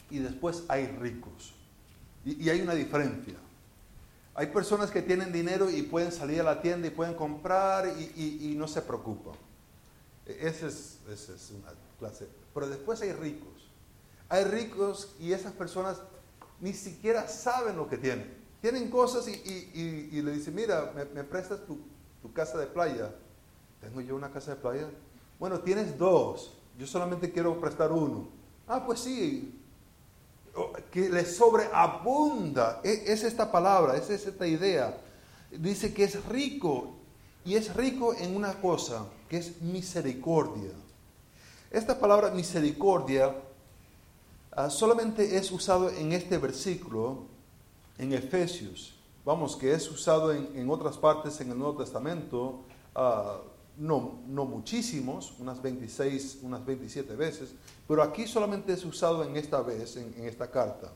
y 0.09 0.17
después 0.17 0.63
hay 0.67 0.87
ricos. 0.87 1.53
Y, 2.25 2.49
hay 2.49 2.61
una 2.61 2.73
diferencia. 2.73 3.35
Hay 4.33 4.47
personas 4.47 4.89
que 4.89 5.03
tienen 5.03 5.31
dinero 5.31 5.69
y 5.69 5.83
pueden 5.83 6.11
salir 6.11 6.41
a 6.41 6.43
la 6.43 6.59
tienda 6.59 6.87
y 6.87 6.89
pueden 6.89 7.13
comprar 7.13 7.85
y, 8.15 8.55
no 8.57 8.67
se 8.67 8.81
preocupan. 8.81 9.35
E, 10.25 10.47
esa 10.47 10.65
es, 10.65 10.97
es, 11.07 11.51
una 11.51 11.71
clase. 11.99 12.27
Pero 12.55 12.67
después 12.67 12.99
hay 13.03 13.13
ricos. 13.13 13.69
Hay 14.27 14.43
ricos 14.45 15.13
y 15.19 15.33
esas 15.33 15.53
personas 15.53 15.97
ni 16.59 16.73
siquiera 16.73 17.27
saben 17.27 17.77
lo 17.77 17.87
que 17.87 17.99
tienen. 17.99 18.38
Tienen 18.61 18.89
cosas 18.89 19.27
y, 19.27 20.21
le 20.21 20.31
dicen, 20.31 20.53
mira, 20.53 20.93
me, 21.13 21.23
prestas 21.23 21.61
tu, 21.65 21.79
casa 22.33 22.57
de 22.57 22.67
playa. 22.67 23.13
¿Tengo 23.81 24.01
yo 24.01 24.15
una 24.15 24.31
casa 24.31 24.51
de 24.51 24.57
playa? 24.57 24.89
Bueno, 25.39 25.59
tienes 25.61 25.97
dos. 25.97 26.53
Yo 26.77 26.85
solamente 26.85 27.31
quiero 27.31 27.59
prestar 27.59 27.91
uno. 27.91 28.27
Ah, 28.67 28.85
pues 28.85 28.99
sí, 28.99 29.59
que 30.91 31.09
le 31.09 31.25
sobreabunda. 31.25 32.81
E, 32.83 33.03
es 33.07 33.23
esta 33.23 33.51
palabra, 33.51 33.95
es 33.95 34.09
esta 34.09 34.45
idea. 34.45 34.97
Dice 35.51 35.93
que 35.93 36.03
es 36.03 36.23
rico 36.25 36.95
y 37.45 37.55
es 37.55 37.73
rico 37.75 38.13
en 38.13 38.35
una 38.35 38.53
cosa, 38.61 39.05
que 39.29 39.37
es 39.37 39.61
misericordia. 39.61 40.71
Esta 41.71 41.99
palabra 41.99 42.31
misericordia 42.31 43.33
ah, 44.51 44.69
solamente 44.69 45.37
es 45.37 45.51
usado 45.51 45.89
en 45.89 46.11
este 46.13 46.37
versículo, 46.37 47.28
en 47.99 48.13
Efesios. 48.13 48.95
Vamos, 49.25 49.55
que 49.55 49.71
es 49.73 49.91
usado 49.91 50.31
en, 50.33 50.69
otras 50.71 50.97
partes 50.97 51.39
en 51.41 51.51
el 51.51 51.57
Nuevo 51.59 51.83
Testamento, 51.83 52.63
uh, 52.95 53.43
no, 53.77 54.21
no 54.25 54.45
muchísimos, 54.45 55.35
unas 55.37 55.61
26, 55.61 56.39
unas 56.41 56.65
27 56.65 57.15
veces, 57.15 57.53
pero 57.87 58.01
aquí 58.01 58.25
solamente 58.25 58.73
es 58.73 58.83
usado 58.83 59.23
en 59.23 59.37
esta 59.37 59.61
vez, 59.61 59.97
en, 59.97 60.25
esta 60.25 60.49
carta. 60.49 60.91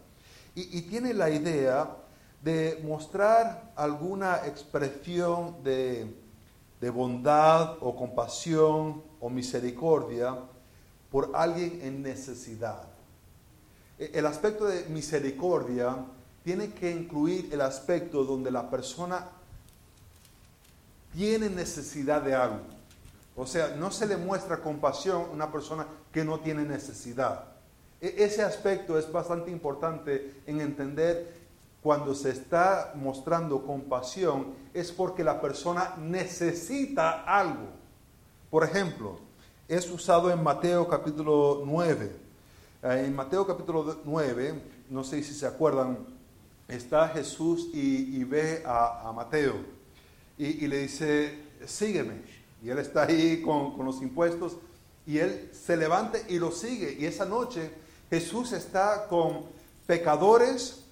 Y, 0.55 0.81
tiene 0.83 1.13
la 1.13 1.29
idea 1.29 1.97
de 2.41 2.81
mostrar 2.83 3.71
alguna 3.75 4.45
expresión 4.45 5.63
de, 5.63 6.15
de 6.79 6.89
bondad 6.89 7.77
o 7.81 7.95
compasión 7.95 9.03
o 9.19 9.29
misericordia 9.29 10.37
por 11.09 11.31
alguien 11.33 11.79
en 11.81 12.03
necesidad. 12.03 12.87
E, 13.97 14.11
el 14.13 14.25
aspecto 14.25 14.65
de 14.65 14.85
misericordia 14.89 16.05
tiene 16.43 16.73
que 16.73 16.91
incluir 16.91 17.49
el 17.51 17.61
aspecto 17.61 18.23
donde 18.23 18.51
la 18.51 18.69
persona 18.69 19.29
tiene 21.13 21.49
necesidad 21.49 22.21
de 22.21 22.35
algo. 22.35 22.61
O 23.35 23.47
sea, 23.47 23.75
no 23.75 23.91
se 23.91 24.05
le 24.05 24.17
muestra 24.17 24.61
compasión 24.61 25.23
a 25.23 25.33
una 25.33 25.51
persona 25.51 25.87
que 26.11 26.23
no 26.23 26.39
tiene 26.39 26.63
necesidad. 26.63 27.45
E, 28.01 28.15
ese 28.23 28.43
aspecto 28.43 28.97
es 28.97 29.11
bastante 29.11 29.49
importante 29.49 30.41
en 30.45 30.61
entender 30.61 31.43
cuando 31.81 32.15
se 32.15 32.29
está 32.29 32.93
mostrando 32.95 33.65
compasión 33.65 34.53
es 34.73 34.91
porque 34.91 35.23
la 35.23 35.41
persona 35.41 35.95
necesita 35.99 37.23
algo. 37.23 37.67
Por 38.49 38.63
ejemplo, 38.63 39.17
es 39.67 39.89
usado 39.89 40.31
en 40.31 40.41
Mateo 40.41 40.87
capítulo 40.87 41.63
9. 41.65 42.15
Eh, 42.83 43.03
en 43.05 43.15
Mateo 43.15 43.45
capítulo 43.47 43.97
9, 44.05 44.61
no 44.89 45.03
sé 45.03 45.23
si 45.23 45.33
se 45.33 45.47
acuerdan, 45.47 45.97
está 46.67 47.09
Jesús 47.09 47.69
y, 47.73 48.23
ve 48.23 48.63
a 48.65 49.11
Mateo 49.15 49.73
y, 50.37 50.67
le 50.67 50.79
dice, 50.79 51.37
sígueme. 51.65 52.21
Y 52.63 52.69
él 52.69 52.79
está 52.79 53.03
ahí 53.03 53.41
con, 53.41 53.73
los 53.85 54.01
impuestos 54.01 54.57
y 55.05 55.17
él 55.17 55.49
se 55.53 55.77
levanta 55.77 56.17
y 56.27 56.39
lo 56.39 56.51
sigue. 56.51 56.95
Y 56.99 57.05
esa 57.05 57.25
noche 57.25 57.71
Jesús 58.09 58.51
está 58.51 59.07
con 59.07 59.45
pecadores, 59.85 60.85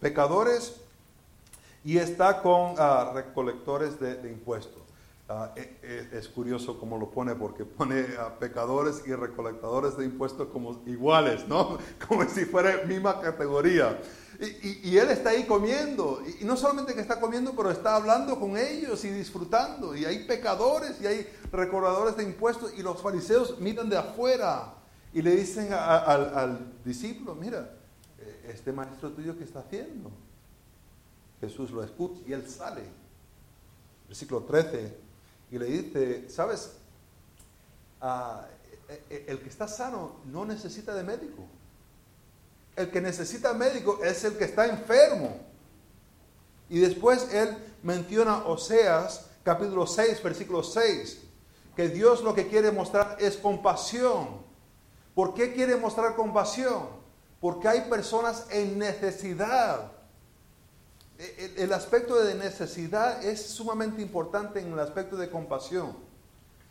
pecadores 0.00 0.76
y 1.84 1.98
está 1.98 2.42
con 2.42 2.74
ah, 2.78 3.12
recolectores 3.14 4.00
de, 4.00 4.30
impuestos. 4.30 4.79
Ah, 5.32 5.52
e- 5.54 5.78
e- 5.84 6.18
es 6.18 6.28
curioso 6.28 6.76
cómo 6.76 6.98
lo 6.98 7.08
pone, 7.12 7.36
porque 7.36 7.64
pone 7.64 8.04
a 8.18 8.36
pecadores 8.40 9.02
y 9.06 9.14
recolectadores 9.14 9.96
de 9.96 10.04
impuestos 10.04 10.48
como 10.48 10.82
iguales, 10.86 11.46
¿no? 11.46 11.78
Como 12.08 12.28
si 12.28 12.46
fuera 12.46 12.82
misma 12.84 13.20
categoría. 13.20 14.00
Y, 14.40 14.44
y- 14.68 14.80
y 14.90 14.98
él 14.98 15.08
está 15.10 15.30
ahí 15.30 15.44
comiendo, 15.46 16.20
y, 16.26 16.42
y 16.42 16.44
no 16.44 16.56
solamente 16.56 16.94
que 16.94 17.00
está 17.00 17.20
comiendo, 17.20 17.52
pero 17.54 17.70
está 17.70 17.94
hablando 17.94 18.40
con 18.40 18.56
ellos 18.56 19.04
y 19.04 19.10
disfrutando. 19.10 19.94
Y 19.94 20.04
hay 20.04 20.24
pecadores 20.26 21.00
y 21.00 21.06
hay 21.06 21.28
recaudadores 21.52 22.16
de 22.16 22.24
impuestos, 22.24 22.74
y 22.76 22.82
los 22.82 23.00
fariseos 23.00 23.60
miran 23.60 23.88
de 23.88 23.98
afuera 23.98 24.74
y 25.14 25.22
le 25.22 25.36
dicen 25.36 25.72
a- 25.72 25.76
a- 25.76 25.98
al, 26.12 26.34
al 26.38 26.72
discípulo, 26.84 27.36
mira, 27.36 27.70
eh, 28.18 28.50
este 28.52 28.72
maestro 28.72 29.12
tuyo 29.12 29.38
que 29.38 29.44
está 29.44 29.60
haciendo. 29.60 30.10
Jesús 31.40 31.70
lo 31.70 31.84
escucha 31.84 32.20
y 32.26 32.32
él 32.32 32.48
sale. 32.48 32.82
Versículo 34.08 34.40
13. 34.42 35.08
Y 35.50 35.58
le 35.58 35.66
dice, 35.66 36.28
¿sabes? 36.30 36.72
Ah, 38.00 38.46
eh, 38.88 39.04
eh, 39.10 39.24
el 39.28 39.40
que 39.40 39.48
está 39.48 39.68
sano 39.68 40.16
no 40.26 40.44
necesita 40.44 40.94
de 40.94 41.02
médico. 41.02 41.46
El 42.76 42.90
que 42.90 43.00
necesita 43.00 43.52
médico 43.52 44.00
es 44.02 44.24
el 44.24 44.36
que 44.36 44.44
está 44.44 44.66
enfermo. 44.66 45.36
Y 46.68 46.78
después 46.78 47.32
él 47.32 47.56
menciona 47.82 48.46
Oseas 48.46 49.26
capítulo 49.42 49.86
6, 49.86 50.22
versículo 50.22 50.62
6, 50.62 51.18
que 51.74 51.88
Dios 51.88 52.22
lo 52.22 52.34
que 52.34 52.48
quiere 52.48 52.70
mostrar 52.70 53.16
es 53.20 53.36
compasión. 53.36 54.42
¿Por 55.14 55.34
qué 55.34 55.52
quiere 55.52 55.76
mostrar 55.76 56.14
compasión? 56.14 56.88
Porque 57.40 57.68
hay 57.68 57.82
personas 57.82 58.46
en 58.50 58.78
necesidad. 58.78 59.92
El, 61.20 61.58
el 61.58 61.72
aspecto 61.72 62.16
de 62.22 62.34
necesidad 62.34 63.22
es 63.22 63.44
sumamente 63.44 64.00
importante 64.00 64.60
en 64.60 64.72
el 64.72 64.78
aspecto 64.78 65.16
de 65.16 65.28
compasión. 65.28 65.94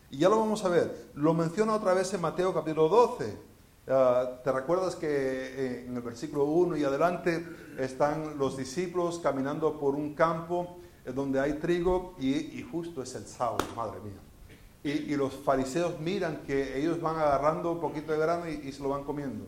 Y 0.10 0.18
ya 0.18 0.30
lo 0.30 0.40
vamos 0.40 0.66
a 0.66 0.70
ver. 0.70 1.12
Lo 1.14 1.36
menciona 1.36 1.76
otra 1.76 1.94
vez 1.94 2.12
en 2.16 2.22
Mateo 2.22 2.52
capítulo 2.52 2.90
12. 2.90 3.50
Ah, 3.88 4.40
¿Te 4.44 4.52
recuerdas 4.52 4.96
que 4.96 5.08
eh, 5.08 5.86
en 5.88 5.96
el 5.96 6.02
versículo 6.02 6.46
1 6.46 6.78
y 6.78 6.84
adelante 6.84 7.46
están 7.78 8.38
los 8.38 8.58
discípulos 8.58 9.20
caminando 9.20 9.80
por 9.80 9.96
un 9.96 10.14
campo 10.14 10.78
eh, 11.06 11.12
donde 11.12 11.40
hay 11.40 11.54
trigo 11.54 12.16
y, 12.20 12.62
justo 12.72 13.04
es 13.04 13.16
el 13.16 13.26
sábado, 13.26 13.66
madre 13.76 14.00
mía? 14.02 14.20
Y, 14.84 15.16
los 15.16 15.34
fariseos 15.34 16.00
miran 16.00 16.44
que 16.46 16.80
ellos 16.80 17.02
van 17.02 17.18
agarrando 17.18 17.72
un 17.72 17.80
poquito 17.80 18.12
de 18.14 18.18
grano 18.18 18.48
y 18.48 18.72
se 18.72 18.82
lo 18.82 18.90
van 18.90 19.04
comiendo. 19.04 19.46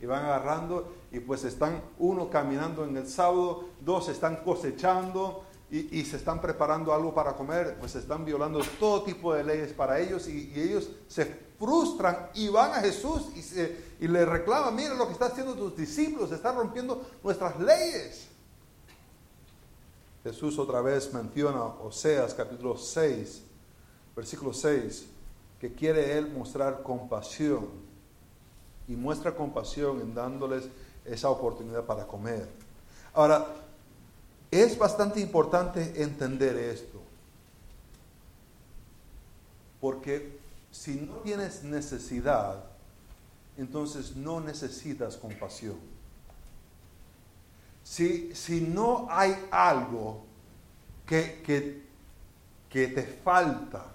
Y 0.00 0.06
van 0.06 0.24
agarrando 0.24 0.92
y 1.12 1.20
pues 1.20 1.44
están 1.44 1.82
uno 1.98 2.28
caminando 2.28 2.84
en 2.84 2.96
el 2.96 3.08
sábado, 3.08 3.64
dos 3.80 4.08
están 4.08 4.36
cosechando 4.44 5.44
y, 5.70 6.04
se 6.04 6.18
están 6.18 6.40
preparando 6.40 6.94
algo 6.94 7.12
para 7.14 7.34
comer, 7.34 7.76
pues 7.80 7.96
están 7.96 8.24
violando 8.24 8.60
todo 8.78 9.02
tipo 9.02 9.34
de 9.34 9.42
leyes 9.42 9.72
para 9.72 9.98
ellos 9.98 10.28
y, 10.28 10.52
ellos 10.54 10.88
se 11.08 11.24
frustran 11.58 12.28
y 12.34 12.48
van 12.48 12.72
a 12.72 12.80
Jesús 12.80 13.28
y, 13.34 13.42
se- 13.42 13.94
le 13.98 14.24
reclaman, 14.24 14.74
mira 14.76 14.94
lo 14.94 15.06
que 15.06 15.14
están 15.14 15.32
haciendo 15.32 15.54
tus 15.54 15.76
discípulos, 15.76 16.30
están 16.30 16.56
rompiendo 16.56 17.04
nuestras 17.24 17.58
leyes. 17.58 18.28
Jesús 20.22 20.58
otra 20.58 20.80
vez 20.80 21.12
menciona 21.12 21.64
Oseas 21.64 22.34
capítulo 22.34 22.76
6, 22.78 23.42
versículo 24.14 24.52
6, 24.52 25.06
que 25.60 25.74
quiere 25.74 26.16
él 26.18 26.30
mostrar 26.30 26.82
compasión 26.82 27.68
y 28.88 28.96
muestra 28.96 29.34
compasión 29.34 30.00
en 30.00 30.14
dándoles 30.14 30.68
esa 31.04 31.30
oportunidad 31.30 31.84
para 31.84 32.06
comer. 32.06 32.48
Ahora, 33.12 33.46
es 34.50 34.78
bastante 34.78 35.20
importante 35.20 36.02
entender 36.02 36.56
esto, 36.56 37.00
porque 39.80 40.38
si 40.70 40.96
no 40.96 41.14
tienes 41.16 41.62
necesidad, 41.62 42.64
entonces 43.56 44.16
no 44.16 44.40
necesitas 44.40 45.16
compasión. 45.16 45.76
Si, 47.82 48.34
si 48.34 48.60
no 48.60 49.06
hay 49.10 49.36
algo 49.50 50.24
que, 51.06 51.42
que, 51.42 51.82
que 52.68 52.88
te 52.88 53.02
falta, 53.02 53.93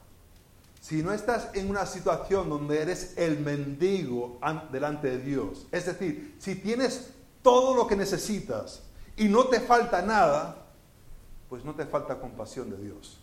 si 0.89 1.03
no 1.03 1.13
estás 1.13 1.49
en 1.53 1.69
una 1.69 1.85
situación 1.85 2.49
donde 2.49 2.81
eres 2.81 3.13
el 3.15 3.39
mendigo 3.41 4.39
an- 4.41 4.69
delante 4.71 5.07
de 5.11 5.19
Dios, 5.19 5.67
es 5.71 5.85
decir, 5.85 6.35
si 6.39 6.55
tienes 6.55 7.11
todo 7.43 7.75
lo 7.75 7.85
que 7.85 7.95
necesitas 7.95 8.81
y 9.15 9.25
no 9.27 9.43
te 9.45 9.59
falta 9.59 10.01
nada, 10.01 10.65
pues 11.47 11.63
no 11.63 11.75
te 11.75 11.85
falta 11.85 12.19
compasión 12.19 12.71
de 12.71 12.77
Dios. 12.77 13.19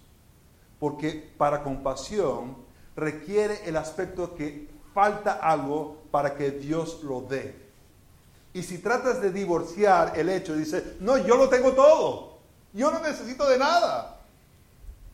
Porque 0.79 1.33
para 1.37 1.65
compasión 1.65 2.57
requiere 2.95 3.69
el 3.69 3.77
aspecto 3.77 4.37
que 4.37 4.69
falta 4.95 5.33
algo 5.33 6.05
para 6.13 6.37
que 6.37 6.53
Dios 6.53 7.03
lo 7.03 7.23
dé. 7.23 7.67
Y 8.55 8.63
si 8.63 8.79
tratas 8.79 9.21
de 9.21 9.33
divorciar 9.33 10.17
el 10.17 10.29
hecho, 10.29 10.55
dice, 10.55 10.97
no, 11.01 11.19
yo 11.19 11.37
lo 11.37 11.49
tengo 11.49 11.73
todo, 11.73 12.39
yo 12.73 12.93
no 12.93 13.01
necesito 13.01 13.49
de 13.49 13.59
nada. 13.59 14.16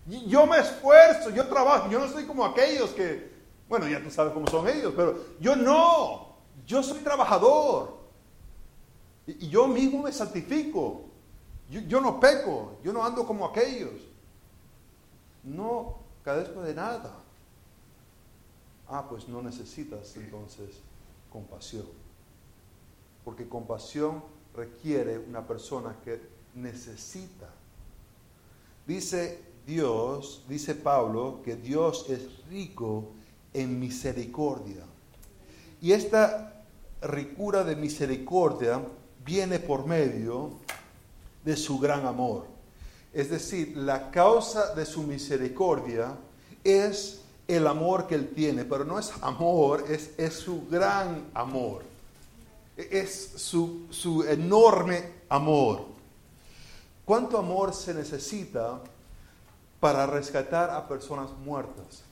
Yo 0.06 0.46
me 0.46 0.58
esfuerzo, 0.58 1.30
yo 1.30 1.46
trabajo, 1.46 1.88
yo 1.88 2.00
no 2.00 2.08
soy 2.08 2.24
como 2.24 2.44
aquellos 2.44 2.90
que, 2.90 3.30
bueno, 3.68 3.88
ya 3.88 4.02
tú 4.02 4.10
sabes 4.10 4.32
cómo 4.32 4.48
son 4.48 4.68
ellos, 4.68 4.92
pero 4.96 5.16
yo 5.38 5.54
no, 5.54 6.36
yo 6.66 6.82
soy 6.82 6.98
trabajador. 7.00 7.98
Y, 9.26 9.48
yo 9.48 9.68
mismo 9.68 10.02
me 10.02 10.12
santifico. 10.12 11.04
Yo, 11.70 11.80
yo 11.82 12.00
no 12.00 12.18
peco, 12.18 12.78
yo 12.82 12.92
no 12.92 13.04
ando 13.04 13.24
como 13.24 13.46
aquellos. 13.46 14.08
No 15.44 15.98
carezco 16.24 16.62
de 16.62 16.74
nada. 16.74 17.14
Ah, 18.88 19.06
pues 19.08 19.28
no 19.28 19.40
necesitas 19.40 20.16
entonces 20.16 20.80
compasión. 21.30 21.86
Porque 23.24 23.48
compasión 23.48 24.22
requiere 24.54 25.18
una 25.18 25.46
persona 25.46 25.96
que 26.04 26.20
necesita. 26.54 27.48
Dice 28.86 29.51
Dios, 29.66 30.42
dice 30.48 30.74
Pablo, 30.74 31.40
que 31.44 31.56
Dios 31.56 32.06
es 32.08 32.20
rico 32.50 33.10
en 33.54 33.78
misericordia. 33.78 34.82
Y 35.80 35.92
esta 35.92 36.62
ricura 37.02 37.64
de 37.64 37.76
misericordia 37.76 38.80
viene 39.24 39.58
por 39.58 39.86
medio 39.86 40.52
de 41.44 41.56
su 41.56 41.78
gran 41.78 42.06
amor. 42.06 42.46
Es 43.12 43.30
decir, 43.30 43.76
la 43.76 44.10
causa 44.10 44.74
de 44.74 44.86
su 44.86 45.02
misericordia 45.02 46.16
es 46.64 47.20
el 47.46 47.66
amor 47.66 48.06
que 48.06 48.14
Él 48.14 48.32
tiene, 48.34 48.64
pero 48.64 48.84
no 48.84 48.98
es 48.98 49.12
amor, 49.20 49.84
es, 49.88 50.10
es 50.16 50.34
su 50.34 50.66
gran 50.68 51.30
amor. 51.34 51.82
Es 52.76 53.32
su, 53.36 53.86
su 53.90 54.24
enorme 54.24 55.04
amor. 55.28 55.86
¿Cuánto 57.04 57.36
amor 57.36 57.74
se 57.74 57.92
necesita 57.92 58.80
para 59.82 60.06
rescatar 60.06 60.70
a 60.70 60.86
personas 60.86 61.28
muertas? 61.44 62.04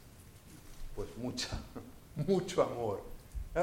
Pues 0.97 1.07
mucha, 1.17 1.51
mucho 2.27 2.65
amor. 2.65 3.01
Eh, 3.55 3.63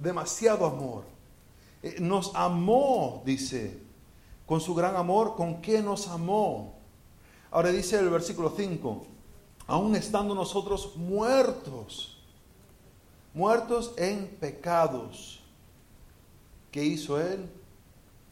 Demasiado 0.00 0.66
amor. 0.66 1.04
Eh, 1.80 1.98
Nos 2.00 2.32
amó, 2.34 3.22
dice, 3.24 3.80
con 4.46 4.60
su 4.60 4.74
gran 4.74 4.96
amor, 4.96 5.36
¿con 5.36 5.62
qué 5.62 5.80
nos 5.80 6.08
amó? 6.08 6.74
Ahora 7.52 7.70
dice 7.70 8.00
el 8.00 8.10
versículo 8.10 8.52
5, 8.56 9.06
aún 9.68 9.94
estando 9.94 10.34
nosotros 10.34 10.96
muertos, 10.96 12.18
muertos 13.32 13.94
en 13.96 14.26
pecados. 14.40 15.40
¿Qué 16.72 16.84
hizo 16.84 17.20
Él? 17.20 17.48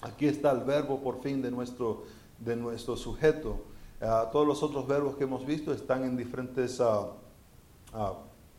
Aquí 0.03 0.27
está 0.27 0.51
el 0.51 0.65
verbo 0.65 0.99
por 0.99 1.23
fin 1.23 1.41
de 1.41 1.53
nuestro, 1.53 2.03
de 2.41 2.57
nuestro 2.57 2.97
sujeto. 2.97 3.63
Ah, 4.01 4.29
todos 4.33 4.47
los 4.47 4.63
otros 4.63 4.87
verbos 4.87 5.17
que 5.17 5.25
hemos 5.25 5.45
visto 5.45 5.73
están 5.73 6.05
en 6.05 6.17
diferentes, 6.17 6.81
ah, 6.81 7.09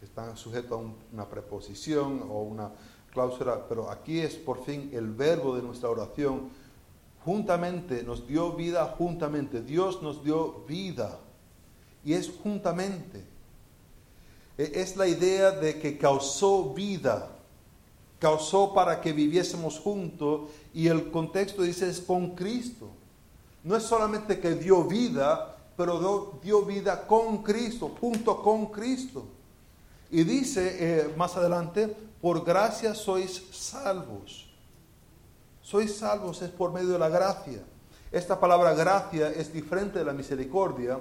están 0.02 0.36
sujetos 0.38 0.72
a 0.72 0.76
un- 0.76 0.96
una 1.14 1.26
preposición 1.30 2.24
o 2.30 2.42
una 2.42 2.72
cláusula, 3.12 3.66
pero 3.68 3.90
aquí 3.90 4.20
es 4.20 4.36
por 4.36 4.64
fin 4.64 4.90
el 4.94 5.08
verbo 5.14 5.56
de 5.56 5.62
nuestra 5.62 5.90
oración. 5.90 6.50
Juntamente, 7.24 8.04
nos 8.04 8.28
dio 8.28 8.54
vida 8.54 8.86
juntamente. 8.98 9.62
Dios 9.62 10.02
nos 10.02 10.24
dio 10.24 10.64
vida. 10.68 11.18
Y 12.06 12.14
es 12.14 12.32
juntamente. 12.44 13.24
E- 14.58 14.72
Es 14.82 14.96
la 14.98 15.08
idea 15.08 15.52
de 15.52 15.80
que 15.80 15.98
causó 15.98 16.74
vida 16.74 17.30
causó 18.20 18.74
para 18.74 19.00
que 19.00 19.14
viviésemos 19.14 19.80
juntos 19.80 20.50
y 20.74 20.88
el 20.88 21.10
contexto 21.10 21.62
dice 21.62 21.90
es 21.90 22.02
con 22.02 22.36
Cristo. 22.36 22.90
No 23.64 23.76
es 23.76 23.84
solamente 23.84 24.40
que 24.40 24.56
dio 24.56 24.84
vida, 24.84 25.56
pero 25.76 26.40
dio, 26.42 26.62
vida 26.64 27.06
con 27.06 27.44
Cristo, 27.44 27.96
junto 28.00 28.42
con 28.42 28.68
Cristo. 28.68 29.26
Y 30.12 30.24
dice 30.24 30.78
eh, 30.80 31.14
más 31.16 31.36
adelante, 31.36 31.96
por 32.22 32.44
gracia 32.44 32.94
sois 32.94 33.44
salvos. 33.52 34.50
Sois 35.62 35.96
salvos 35.96 36.42
es 36.42 36.50
por 36.50 36.72
medio 36.72 36.90
de 36.90 37.00
la 37.00 37.10
gracia. 37.10 37.64
Esta 38.12 38.40
palabra 38.40 38.74
gracia 38.74 39.30
es 39.30 39.54
diferente 39.54 40.00
de 40.00 40.06
la 40.06 40.14
misericordia, 40.14 40.98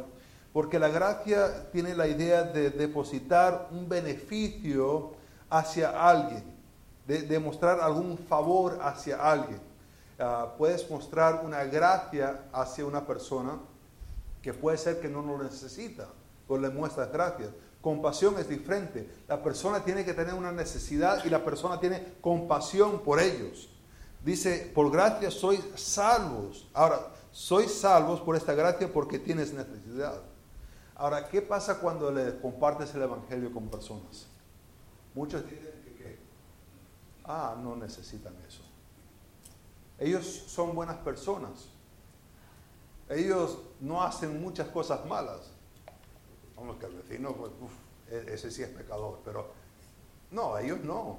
Porque 0.53 0.79
la 0.79 0.89
gracia 0.89 1.71
tiene 1.71 1.95
la 1.95 2.09
idea 2.09 2.43
de 2.43 2.71
depositar 2.71 3.69
un 3.71 3.89
beneficio 3.89 5.13
hacia 5.51 5.91
alguien, 6.09 6.43
de 7.07 7.23
demostrar 7.23 7.81
algún 7.81 8.17
favor 8.19 8.79
hacia 8.83 9.17
alguien. 9.17 9.61
Ah, 10.19 10.55
puedes 10.59 10.91
mostrar 10.91 11.45
una 11.45 11.65
gracia 11.65 12.49
hacia 12.53 12.85
una 12.85 13.07
persona 13.07 13.59
que 14.43 14.53
puede 14.53 14.77
ser 14.77 15.01
que 15.01 15.09
no 15.09 15.23
lo 15.23 15.43
necesita, 15.43 16.09
pues 16.47 16.61
le 16.61 16.71
muestras 16.71 17.13
gracias. 17.13 17.51
Compasión 17.81 18.37
es 18.39 18.49
diferente. 18.49 19.09
La 19.29 19.43
persona 19.43 19.85
tiene 19.85 20.05
que 20.05 20.15
tener 20.15 20.35
una 20.35 20.51
necesidad 20.51 21.25
y 21.25 21.31
la 21.31 21.45
persona 21.45 21.79
tiene 21.79 22.15
compasión 22.21 23.01
por 23.03 23.21
ellos. 23.21 23.71
Dice, 24.25 24.71
por 24.75 24.91
gracia 24.91 25.31
sois 25.31 25.61
salvos. 25.77 26.69
Ahora, 26.75 26.99
sois 27.31 27.73
salvos 27.73 28.21
por 28.21 28.35
esta 28.35 28.55
gracia 28.55 28.93
porque 28.93 29.21
tienes 29.21 29.53
necesidad. 29.53 30.21
Ahora, 30.97 31.29
¿qué 31.29 31.41
pasa 31.41 31.79
cuando 31.79 32.11
le 32.11 32.41
compartes 32.41 32.93
el 32.97 33.03
Evangelio 33.03 33.53
con 33.53 33.69
personas? 33.69 34.27
Muchos 35.15 35.45
dicen 35.45 35.95
que, 35.97 36.19
ah, 37.25 37.57
no 37.63 37.77
necesitan 37.77 38.35
eso. 38.49 38.68
Ellos 39.99 40.27
son 40.47 40.75
buenas 40.75 40.97
personas. 40.99 41.69
Ellos 43.09 43.59
no 43.81 44.03
hacen 44.03 44.41
muchas 44.41 44.69
cosas 44.69 45.05
malas. 45.07 45.51
Vamos, 46.57 46.77
que 46.77 46.87
el 46.87 46.95
vecino, 46.95 47.33
pues, 47.33 47.53
e-, 48.11 48.35
ese 48.35 48.51
sí 48.51 48.63
es 48.63 48.69
pecador, 48.69 49.21
pero 49.25 49.49
no, 50.31 50.57
ellos 50.59 50.81
no. 50.83 51.19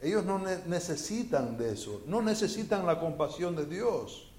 Ellos 0.00 0.24
no 0.24 0.38
necesitan 0.38 1.56
de 1.56 1.72
eso, 1.72 2.02
no 2.06 2.22
necesitan 2.22 2.84
la 2.84 2.98
compasión 2.98 3.54
de 3.54 3.66
Dios. 3.66 4.32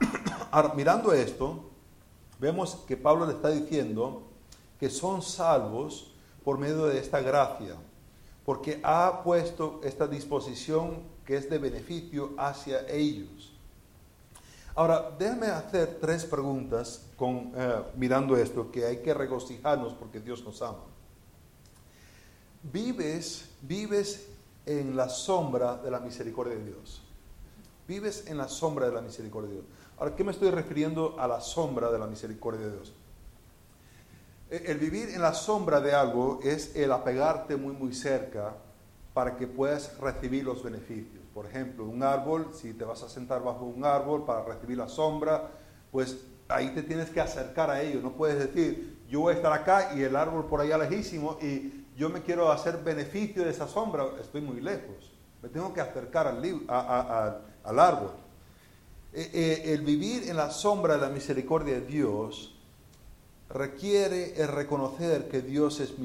Mirando 0.74 1.12
esto, 1.12 1.70
vemos 2.40 2.74
que 2.88 2.96
Pablo 2.96 3.24
le 3.26 3.34
está 3.34 3.50
diciendo 3.50 4.22
que 4.80 4.90
son 4.90 5.22
salvos 5.22 6.12
por 6.44 6.58
medio 6.58 6.86
de 6.86 6.98
esta 6.98 7.20
gracia, 7.20 7.76
porque 8.44 8.80
ha 8.82 9.22
puesto 9.22 9.80
esta 9.84 10.08
disposición 10.08 11.13
que 11.24 11.36
es 11.36 11.48
de 11.48 11.58
beneficio 11.58 12.34
hacia 12.36 12.88
ellos. 12.88 13.52
Ahora, 14.76 15.10
déjame 15.16 15.46
hacer 15.46 15.98
tres 16.00 16.24
preguntas 16.24 17.06
con, 17.16 17.52
eh, 17.54 17.82
mirando 17.96 18.36
esto, 18.36 18.72
que 18.72 18.84
hay 18.84 18.98
que 18.98 19.14
regocijarnos 19.14 19.94
porque 19.94 20.20
Dios 20.20 20.44
nos 20.44 20.60
ama. 20.62 20.80
Vives, 22.62 23.50
vives 23.62 24.26
en 24.66 24.96
la 24.96 25.08
sombra 25.08 25.76
de 25.76 25.90
la 25.90 26.00
misericordia 26.00 26.56
de 26.56 26.64
Dios. 26.64 27.02
Vives 27.86 28.24
en 28.26 28.38
la 28.38 28.48
sombra 28.48 28.86
de 28.86 28.94
la 28.94 29.00
misericordia 29.00 29.50
de 29.50 29.56
Dios. 29.56 29.66
Ahora, 29.98 30.16
¿qué 30.16 30.24
me 30.24 30.32
estoy 30.32 30.50
refiriendo 30.50 31.14
a 31.20 31.28
la 31.28 31.40
sombra 31.40 31.92
de 31.92 31.98
la 31.98 32.06
misericordia 32.06 32.66
de 32.66 32.72
Dios? 32.72 32.92
E, 34.50 34.72
el 34.72 34.78
vivir 34.78 35.10
en 35.10 35.22
la 35.22 35.34
sombra 35.34 35.80
de 35.80 35.94
algo 35.94 36.40
es 36.42 36.74
el 36.74 36.90
apegarte 36.90 37.56
muy, 37.56 37.74
muy 37.74 37.94
cerca 37.94 38.56
para 39.14 39.36
que 39.36 39.46
puedas 39.46 39.96
recibir 39.98 40.44
los 40.44 40.62
beneficios. 40.62 41.22
Por 41.32 41.46
ejemplo, 41.46 41.86
un 41.86 42.02
árbol, 42.02 42.50
si 42.52 42.74
te 42.74 42.84
vas 42.84 43.02
a 43.04 43.08
sentar 43.08 43.42
bajo 43.42 43.64
un 43.64 43.84
árbol 43.84 44.24
para 44.24 44.44
recibir 44.44 44.76
la 44.76 44.88
sombra, 44.88 45.52
pues 45.90 46.18
ahí 46.48 46.70
te 46.74 46.82
tienes 46.82 47.10
que 47.10 47.20
acercar 47.20 47.70
a 47.70 47.80
ello. 47.80 48.00
No 48.00 48.12
puedes 48.12 48.38
decir, 48.38 48.98
yo 49.08 49.20
voy 49.20 49.32
a 49.32 49.36
estar 49.36 49.52
acá 49.52 49.94
y 49.96 50.02
el 50.02 50.16
árbol 50.16 50.46
por 50.46 50.60
allá 50.60 50.76
lejísimo 50.76 51.38
y 51.40 51.84
yo 51.96 52.10
me 52.10 52.22
quiero 52.22 52.50
hacer 52.50 52.82
beneficio 52.82 53.44
de 53.44 53.50
esa 53.50 53.68
sombra, 53.68 54.04
estoy 54.20 54.40
muy 54.40 54.60
lejos. 54.60 55.12
Me 55.42 55.48
tengo 55.48 55.72
que 55.72 55.80
acercar 55.80 56.26
al, 56.26 57.78
árbol. 57.78 58.10
Eh, 59.12 59.30
eh, 59.32 59.62
el 59.74 59.82
vivir 59.82 60.28
en 60.28 60.36
la 60.36 60.50
sombra 60.50 60.94
de 60.94 61.02
la 61.02 61.08
misericordia 61.08 61.74
de 61.74 61.82
Dios 61.82 62.58
requiere 63.48 64.40
el 64.40 64.48
reconocer 64.48 65.28
que 65.28 65.40
Dios 65.42 65.78
es 65.78 65.98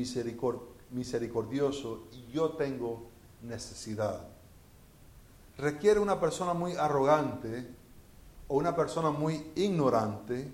misericordioso 0.91 2.07
y 2.11 2.31
yo 2.31 2.51
tengo 2.51 3.09
necesidad 3.41 4.39
requiere 5.59 5.99
una 5.99 6.19
persona 6.19 6.53
muy 6.53 6.75
arrogante 6.75 7.67
o 8.47 8.57
una 8.57 8.75
persona 8.75 9.11
muy 9.11 9.51
ignorante 9.55 10.51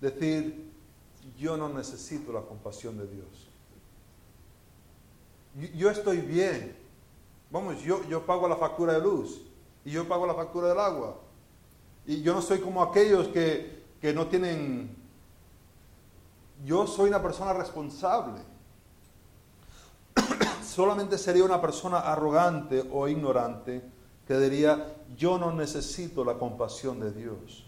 decir, 0.00 0.70
yo 1.38 1.56
no 1.56 1.68
necesito 1.68 2.32
la 2.32 2.42
compasión 2.42 2.98
de 2.98 3.06
Dios. 3.06 3.48
Yo, 5.74 5.90
estoy 5.90 6.18
bien. 6.18 6.76
Vamos, 7.50 7.82
yo, 7.82 8.06
yo 8.08 8.24
pago 8.24 8.46
la 8.46 8.56
factura 8.56 8.92
de 8.92 9.00
luz 9.00 9.40
y 9.84 9.90
yo 9.90 10.06
pago 10.06 10.26
la 10.26 10.34
factura 10.34 10.68
del 10.68 10.78
agua. 10.78 11.18
Y 12.06 12.22
yo 12.22 12.34
no 12.34 12.42
soy 12.42 12.60
como 12.60 12.82
aquellos 12.82 13.28
que, 13.28 13.84
que 14.00 14.12
no 14.12 14.28
tienen... 14.28 14.96
Yo 16.64 16.86
soy 16.86 17.08
una 17.08 17.22
persona 17.22 17.52
responsable. 17.52 18.40
Solamente 20.64 21.18
sería 21.18 21.44
una 21.44 21.60
persona 21.60 21.98
arrogante 21.98 22.84
o 22.92 23.08
ignorante 23.08 23.82
que 24.26 24.38
diría, 24.38 24.94
yo 25.16 25.38
no 25.38 25.52
necesito 25.52 26.24
la 26.24 26.34
compasión 26.34 27.00
de 27.00 27.10
Dios. 27.12 27.66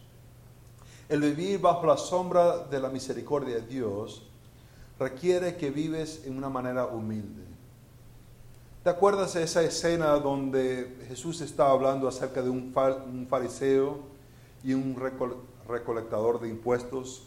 El 1.09 1.21
vivir 1.21 1.61
bajo 1.61 1.87
la 1.87 1.97
sombra 1.97 2.59
de 2.59 2.81
la 2.81 2.89
misericordia 2.89 3.57
de 3.57 3.67
Dios 3.67 4.23
requiere 4.99 5.57
que 5.57 5.71
vives 5.71 6.23
en 6.25 6.37
una 6.37 6.49
manera 6.49 6.87
humilde. 6.87 7.43
¿Te 8.85 8.91
acuerdas 8.91 9.35
de 9.35 9.43
esa 9.43 9.63
escena 9.63 10.13
donde 10.19 11.05
Jesús 11.09 11.41
estaba 11.41 11.71
hablando 11.71 12.09
acerca 12.09 12.43
de 12.43 12.51
un, 12.51 12.73
fariseo 13.29 14.01
y 14.65 14.75
un 14.75 14.97
recolectador 15.69 16.41
de 16.41 16.49
impuestos 16.49 17.25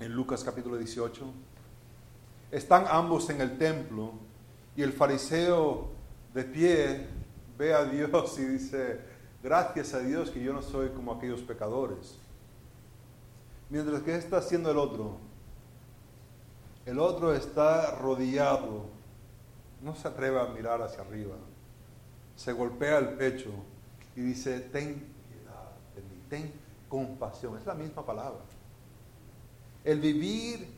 en 0.00 0.12
Lucas 0.12 0.42
capítulo 0.42 0.76
18? 0.76 1.24
Están 2.50 2.86
ambos 2.88 3.30
en 3.30 3.40
el 3.40 3.58
templo 3.58 4.12
y 4.76 4.82
el 4.82 4.92
fariseo 4.92 5.88
de 6.32 6.44
pie 6.44 7.06
ve 7.56 7.74
a 7.74 7.84
Dios 7.84 8.38
y 8.38 8.44
dice, 8.44 9.00
gracias 9.42 9.94
a 9.94 10.00
Dios 10.00 10.30
que 10.30 10.42
yo 10.42 10.52
no 10.52 10.62
soy 10.62 10.88
como 10.90 11.12
aquellos 11.12 11.42
pecadores. 11.42 12.18
Mientras 13.70 14.02
que 14.02 14.16
está 14.16 14.38
haciendo 14.38 14.70
el 14.70 14.78
otro, 14.78 15.16
el 16.86 16.98
otro 16.98 17.34
está 17.34 17.92
rodeado, 17.96 18.86
no 19.80 19.94
se 19.94 20.08
atreve 20.08 20.40
a 20.40 20.46
mirar 20.46 20.82
hacia 20.82 21.02
arriba, 21.02 21.36
se 22.36 22.52
golpea 22.52 22.98
el 22.98 23.10
pecho 23.10 23.50
y 24.16 24.20
dice, 24.20 24.60
ten 24.60 25.06
piedad 25.28 25.70
de 25.94 26.02
mí, 26.02 26.22
ten 26.28 26.52
compasión, 26.88 27.56
es 27.56 27.64
la 27.64 27.74
misma 27.74 28.04
palabra. 28.04 28.40
El 29.84 30.00
vivir 30.00 30.68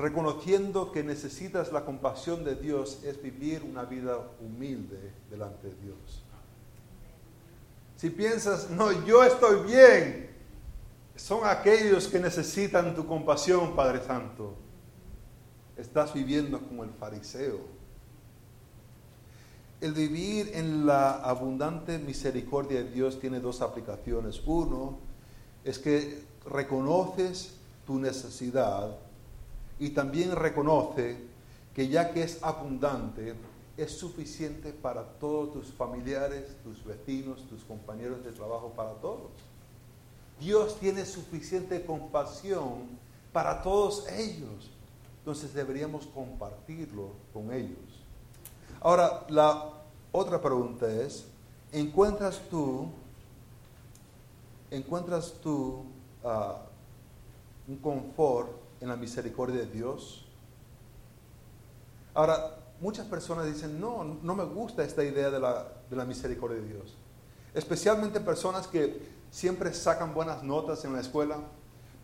reconociendo 0.00 0.90
que 0.92 1.04
necesitas 1.04 1.72
la 1.72 1.84
compasión 1.84 2.44
de 2.44 2.56
Dios 2.56 3.00
es 3.04 3.22
vivir 3.22 3.62
una 3.62 3.84
vida 3.84 4.18
humilde 4.40 5.12
delante 5.30 5.68
de 5.68 5.74
Dios. 5.76 6.24
Si 7.96 8.08
piensas, 8.10 8.70
no, 8.70 9.04
yo 9.04 9.22
estoy 9.22 9.66
bien, 9.70 10.30
son 11.16 11.40
aquellos 11.44 12.08
que 12.08 12.18
necesitan 12.18 12.94
tu 12.94 13.06
compasión, 13.06 13.76
Padre 13.76 14.00
Santo. 14.02 14.54
Estás 15.76 16.14
viviendo 16.14 16.60
como 16.60 16.82
el 16.82 16.90
fariseo. 16.90 17.60
El 19.82 19.92
vivir 19.92 20.50
en 20.54 20.86
la 20.86 21.12
abundante 21.12 21.98
misericordia 21.98 22.82
de 22.82 22.90
Dios 22.90 23.20
tiene 23.20 23.40
dos 23.40 23.60
aplicaciones. 23.60 24.40
Uno 24.46 24.98
es 25.64 25.78
que 25.78 26.22
reconoces 26.46 27.54
tu 27.86 27.98
necesidad 27.98 28.96
y 29.80 29.90
también 29.90 30.36
reconoce 30.36 31.16
que 31.74 31.88
ya 31.88 32.12
que 32.12 32.22
es 32.22 32.42
abundante, 32.42 33.34
es 33.78 33.92
suficiente 33.92 34.72
para 34.72 35.02
todos 35.02 35.54
tus 35.54 35.72
familiares, 35.72 36.54
tus 36.62 36.84
vecinos, 36.84 37.48
tus 37.48 37.64
compañeros 37.64 38.22
de 38.22 38.30
trabajo, 38.30 38.74
para 38.76 38.92
todos. 38.94 39.30
Dios 40.38 40.78
tiene 40.78 41.06
suficiente 41.06 41.84
compasión 41.84 42.98
para 43.32 43.62
todos 43.62 44.06
ellos. 44.10 44.70
Entonces 45.18 45.54
deberíamos 45.54 46.06
compartirlo 46.06 47.12
con 47.32 47.52
ellos. 47.52 47.78
Ahora, 48.82 49.24
la 49.30 49.70
otra 50.12 50.42
pregunta 50.42 50.90
es, 50.90 51.24
¿encuentras 51.72 52.40
tú, 52.50 52.88
encuentras 54.70 55.34
tú 55.42 55.84
ah, 56.22 56.62
un 57.66 57.76
confort 57.76 58.59
en 58.80 58.88
la 58.88 58.96
misericordia 58.96 59.60
de 59.60 59.66
Dios? 59.66 60.26
Ahora, 62.14 62.56
muchas 62.80 63.06
personas 63.06 63.46
dicen, 63.46 63.80
no, 63.80 64.04
no 64.22 64.34
me 64.34 64.44
gusta 64.44 64.82
esta 64.82 65.04
idea 65.04 65.30
de 65.30 65.38
la, 65.38 65.68
de 65.88 65.96
la 65.96 66.04
misericordia 66.04 66.60
de 66.60 66.66
Dios. 66.66 66.96
Especialmente 67.54 68.20
personas 68.20 68.66
que 68.66 69.08
siempre 69.30 69.72
sacan 69.74 70.14
buenas 70.14 70.42
notas 70.42 70.84
en 70.84 70.92
la 70.92 71.00
escuela, 71.00 71.38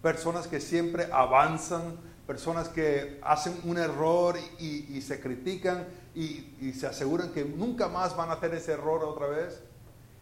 personas 0.03 0.47
que 0.47 0.61
siempre 0.61 1.09
avanzan, 1.13 1.97
personas 2.27 2.69
que 2.69 3.21
hacen 3.23 3.59
un 3.65 3.79
error 3.79 4.37
y, 4.59 5.01
se 5.01 5.21
critican 5.21 5.87
y, 6.15 6.57
y, 6.61 6.73
se 6.73 6.87
aseguran 6.87 7.33
que 7.33 7.45
nunca 7.45 7.89
más 7.89 8.17
van 8.17 8.31
a 8.31 8.35
hacer 8.35 8.55
ese 8.55 8.73
error 8.73 9.05
otra 9.05 9.29
vez. 9.29 9.63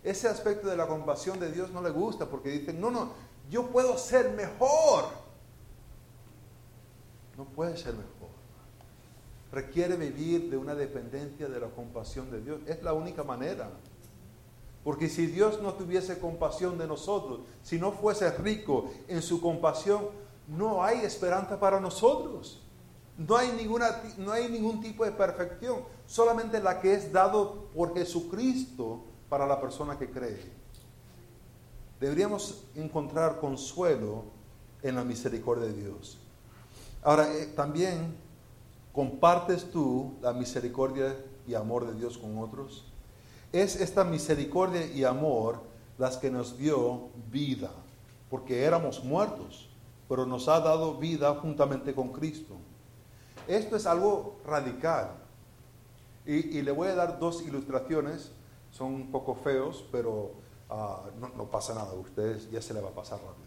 Ese 0.03 0.29
aspecto 0.29 0.69
de 0.69 0.77
la 0.77 0.87
compasión 0.87 1.41
de 1.41 1.51
Dios 1.51 1.71
no 1.71 1.81
le 1.81 1.91
gusta 1.91 2.27
porque 2.27 2.51
dicen, 2.51 2.79
no, 2.81 2.91
no, 2.91 3.13
yo 3.51 3.69
puedo 3.69 3.97
ser 3.97 4.33
mejor. 4.33 5.24
No 7.37 7.45
puede 7.45 7.77
ser 7.77 7.95
mejor. 7.95 8.35
Requiere 9.53 9.97
vivir 9.97 10.51
de 10.51 10.57
una 10.57 10.75
dependencia 10.75 11.49
de 11.49 11.61
la 11.61 11.69
compasión 11.69 12.31
de 12.31 12.41
Dios. 12.41 12.61
Es 12.67 12.83
la 12.83 12.93
única 12.93 13.23
manera. 13.23 13.71
Porque 14.83 15.09
si 15.09 15.27
Dios 15.27 15.63
no 15.63 15.75
tuviese 15.75 16.19
compasión 16.19 16.77
de 16.77 16.87
nosotros, 16.87 17.41
si 17.63 17.79
no 17.79 17.93
fuese 17.93 18.31
rico 18.33 18.91
en 19.09 19.23
su 19.23 19.41
compasión, 19.41 20.09
no 20.47 20.85
hay 20.85 20.99
esperanza 20.99 21.59
para 21.59 21.81
nosotros. 21.81 22.61
No 23.17 23.37
hay, 23.37 23.53
ninguna, 23.53 24.03
no 24.19 24.33
hay 24.33 24.49
ningún 24.49 24.81
tipo 24.81 25.05
de 25.05 25.13
perfección, 25.13 25.85
solamente 26.07 26.61
la 26.61 26.81
que 26.81 26.95
es 26.95 27.13
dado 27.13 27.67
por 27.75 27.95
Jesucristo 27.95 29.05
para 29.29 29.47
la 29.47 29.61
persona 29.61 29.97
que 29.97 30.11
cree. 30.11 30.53
Deberíamos 32.01 32.65
encontrar 32.75 33.39
consuelo 33.39 34.25
en 34.83 34.97
la 34.97 35.05
misericordia 35.05 35.67
de 35.67 35.75
Dios. 35.75 36.19
Ahora, 37.05 37.31
eh, 37.33 37.47
también 37.55 38.17
compartes 38.93 39.71
tú 39.71 40.15
la 40.23 40.33
misericordia 40.33 41.15
y 41.47 41.55
amor 41.55 41.87
de 41.87 41.95
Dios 41.95 42.17
con 42.17 42.39
otros. 42.39 42.87
Es 43.53 43.77
esta 43.77 44.03
misericordia 44.05 44.87
y 44.87 45.05
amor 45.05 45.61
las 45.99 46.17
que 46.17 46.31
nos 46.31 46.59
dio 46.59 47.11
vida, 47.31 47.71
porque 48.31 48.65
éramos 48.65 49.05
muertos, 49.05 49.69
pero 50.09 50.27
nos 50.27 50.49
ha 50.49 50.61
dado 50.61 50.95
vida 50.95 51.35
juntamente 51.37 51.95
con 51.95 52.13
Cristo. 52.13 52.55
Esto 53.47 53.77
es 53.77 53.87
algo 53.87 54.41
radical. 54.47 55.11
Y, 56.27 56.63
le 56.63 56.73
voy 56.73 56.89
a 56.89 56.95
dar 56.95 57.19
dos 57.19 57.43
ilustraciones, 57.43 58.33
son 58.71 58.95
un 58.95 59.11
poco 59.11 59.35
feos, 59.35 59.85
pero 59.93 60.33
ah, 60.71 61.03
no, 61.21 61.45
pasa 61.51 61.75
nada, 61.75 61.93
ustedes 61.93 62.51
ya 62.51 62.63
se 62.63 62.73
le 62.73 62.81
va 62.81 62.89
a 62.89 62.95
pasar 62.95 63.19
rápido. 63.19 63.45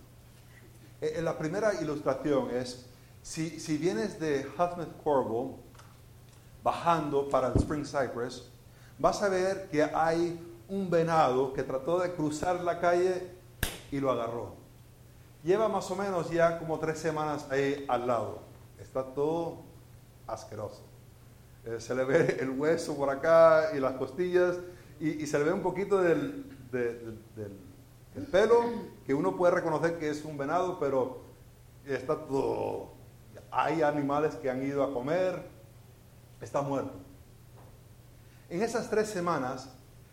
Eh, 1.01 1.13
eh, 1.17 1.21
la 1.23 1.39
primera 1.39 1.73
ilustración 1.81 2.51
es, 2.51 2.85
si, 3.27 3.59
si 3.59 3.77
vienes 3.77 4.21
de 4.21 4.47
Huffman 4.53 4.93
Corvo, 5.03 5.59
bajando 6.63 7.27
para 7.27 7.49
el 7.49 7.57
Spring 7.57 7.83
Cypress, 7.83 8.49
vas 8.97 9.21
a 9.21 9.27
ver 9.27 9.67
que 9.69 9.83
hay 9.83 10.39
un 10.69 10.89
venado 10.89 11.51
que 11.51 11.61
trató 11.61 11.99
de 11.99 12.13
cruzar 12.13 12.61
la 12.61 12.79
calle 12.79 13.29
y 13.91 13.99
lo 13.99 14.11
agarró. 14.11 14.55
Lleva 15.43 15.67
más 15.67 15.91
o 15.91 15.95
menos 15.97 16.29
ya 16.29 16.57
como 16.57 16.79
tres 16.79 16.99
semanas 16.99 17.45
ahí 17.51 17.83
al 17.89 18.07
lado. 18.07 18.43
Está 18.79 19.03
todo 19.03 19.57
asqueroso. 20.25 20.83
Eh, 21.65 21.81
se 21.81 21.93
le 21.95 22.05
ve 22.05 22.37
el 22.39 22.51
hueso 22.51 22.95
por 22.95 23.09
acá 23.09 23.71
y 23.75 23.81
las 23.81 23.93
costillas 23.93 24.55
y, 25.01 25.27
se 25.27 25.37
le 25.37 25.43
ve 25.43 25.51
un 25.51 25.61
poquito 25.61 26.01
del, 26.01 26.45
pelo 28.31 28.63
que 29.05 29.13
uno 29.13 29.35
puede 29.35 29.53
reconocer 29.53 29.99
que 29.99 30.09
es 30.09 30.23
un 30.23 30.37
venado, 30.37 30.79
pero 30.79 31.23
está 31.85 32.15
todo... 32.25 32.96
Hay 33.51 33.81
animales 33.81 34.35
que 34.35 34.49
han 34.49 34.61
ido 34.63 34.83
a 34.83 34.93
comer, 34.93 35.41
está 36.41 36.61
muerto. 36.61 36.93
En 38.49 38.61
esas 38.61 38.89
tres 38.89 39.09
semanas, 39.09 39.69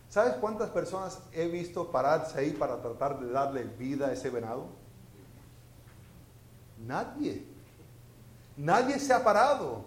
¿sabes 0.09 0.35
cuántas 0.35 0.71
personas 0.71 1.21
he 1.33 1.47
visto 1.47 1.91
pararse 1.91 2.39
ahí 2.39 2.51
para 2.51 2.81
tratar 2.81 3.21
de 3.21 3.31
darle 3.31 3.65
vida 3.65 4.09
a 4.09 4.13
ese 4.13 4.31
venado? 4.31 4.69
Nadie. 6.87 7.47
Nadie 8.57 8.99
se 8.99 9.13
ha 9.13 9.23
parado. 9.23 9.85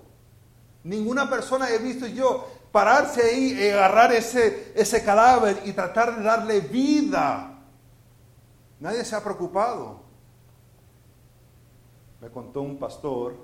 Ninguna 0.83 1.29
persona 1.29 1.69
he 1.69 1.77
visto 1.79 2.07
yo 2.07 2.47
pararse 2.71 3.21
ahí 3.21 3.53
y 3.53 3.69
agarrar 3.69 4.13
ese, 4.13 4.71
ese 4.75 5.03
cadáver 5.03 5.61
y 5.65 5.73
tratar 5.73 6.17
de 6.17 6.23
darle 6.23 6.61
vida. 6.61 7.59
Nadie 8.79 9.03
se 9.03 9.15
ha 9.15 9.23
preocupado. 9.23 10.06
Me 12.21 12.29
contó 12.29 12.61
un 12.61 12.77
pastor 12.77 13.35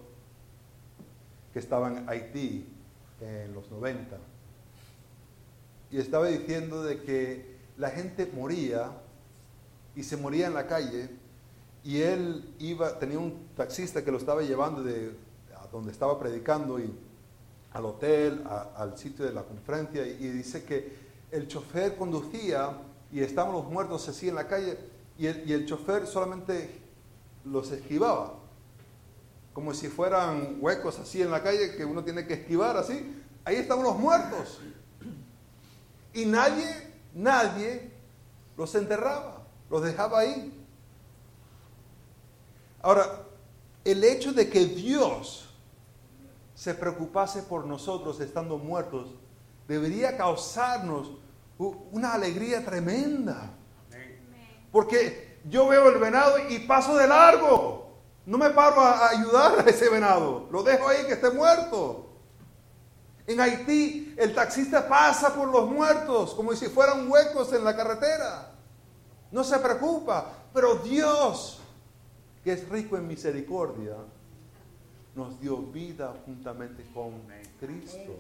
que 1.51 1.59
estaba 1.59 1.89
en 1.89 2.09
Haití 2.09 2.67
en 3.21 3.53
los 3.53 3.69
90 3.69 4.17
y 5.91 5.97
estaba 5.99 6.27
diciendo 6.27 6.83
de 6.83 7.01
que 7.03 7.55
la 7.77 7.91
gente 7.91 8.29
moría 8.33 8.91
y 9.95 10.03
se 10.03 10.17
moría 10.17 10.47
en 10.47 10.55
la 10.55 10.65
calle 10.65 11.09
y 11.83 12.01
él 12.01 12.55
iba, 12.59 12.97
tenía 12.97 13.19
un 13.19 13.49
taxista 13.55 14.03
que 14.03 14.11
lo 14.11 14.17
estaba 14.17 14.41
llevando 14.41 14.83
de 14.83 15.15
a 15.55 15.67
donde 15.67 15.91
estaba 15.91 16.19
predicando 16.19 16.79
y 16.79 16.91
al 17.73 17.85
hotel, 17.85 18.43
al 18.75 18.97
sitio 18.97 19.25
de 19.25 19.33
la 19.33 19.43
conferencia, 19.43 20.05
y, 20.05 20.29
dice 20.29 20.63
que 20.63 20.93
el 21.31 21.47
chofer 21.47 21.95
conducía 21.95 22.77
y 23.11 23.21
estaban 23.21 23.51
los 23.51 23.65
muertos 23.65 24.07
así 24.07 24.29
en 24.29 24.35
la 24.35 24.47
calle, 24.47 24.77
y 25.17 25.25
el, 25.25 25.49
y 25.49 25.53
el 25.53 25.65
chofer 25.65 26.05
solamente 26.05 26.69
los 27.45 27.71
esquivaba, 27.71 28.35
como 29.53 29.73
si 29.73 29.87
fueran 29.87 30.57
huecos 30.59 30.99
así 30.99 31.21
en 31.21 31.31
la 31.31 31.43
calle 31.43 31.75
que 31.75 31.85
uno 31.85 32.03
tiene 32.03 32.25
que 32.25 32.33
esquivar 32.33 32.75
así. 32.75 33.23
Ahí 33.45 33.55
estaban 33.57 33.83
los 33.83 33.97
muertos. 33.97 34.59
Y 36.13 36.25
nadie, 36.25 36.65
nadie 37.13 37.91
los 38.57 38.73
enterraba, 38.75 39.43
los 39.69 39.83
dejaba 39.83 40.19
ahí. 40.19 40.65
Ahora, 42.81 43.23
el 43.83 44.03
hecho 44.03 44.33
de 44.33 44.49
que 44.49 44.65
Dios 44.65 45.49
se 46.55 46.73
preocupase 46.73 47.43
por 47.43 47.65
nosotros 47.65 48.19
estando 48.19 48.57
muertos, 48.57 49.09
debería 49.67 50.17
causarnos 50.17 51.11
una 51.57 52.13
alegría 52.13 52.63
tremenda. 52.65 53.51
Porque 54.71 55.39
yo 55.49 55.67
veo 55.67 55.89
el 55.89 55.99
venado 55.99 56.37
y 56.49 56.59
paso 56.59 56.95
de 56.95 57.07
largo. 57.07 57.72
No 58.25 58.37
me 58.37 58.49
paro 58.51 58.79
a 58.79 59.09
ayudar 59.09 59.59
a 59.59 59.69
ese 59.69 59.89
venado. 59.89 60.47
Lo 60.51 60.63
dejo 60.63 60.87
ahí 60.87 61.05
que 61.05 61.13
esté 61.13 61.29
muerto. 61.29 62.09
En 63.27 63.39
Haití 63.39 64.13
el 64.17 64.33
taxista 64.33 64.87
pasa 64.87 65.33
por 65.33 65.47
los 65.47 65.69
muertos 65.69 66.33
como 66.33 66.53
si 66.55 66.67
fueran 66.67 67.09
huecos 67.09 67.51
en 67.53 67.63
la 67.63 67.75
carretera. 67.75 68.51
No 69.31 69.43
se 69.43 69.57
preocupa. 69.59 70.31
Pero 70.53 70.75
Dios, 70.75 71.59
que 72.43 72.53
es 72.53 72.69
rico 72.69 72.95
en 72.95 73.07
misericordia, 73.07 73.95
nos 75.15 75.39
dio 75.39 75.57
vida 75.57 76.13
juntamente 76.25 76.85
con 76.93 77.13
Cristo. 77.59 78.15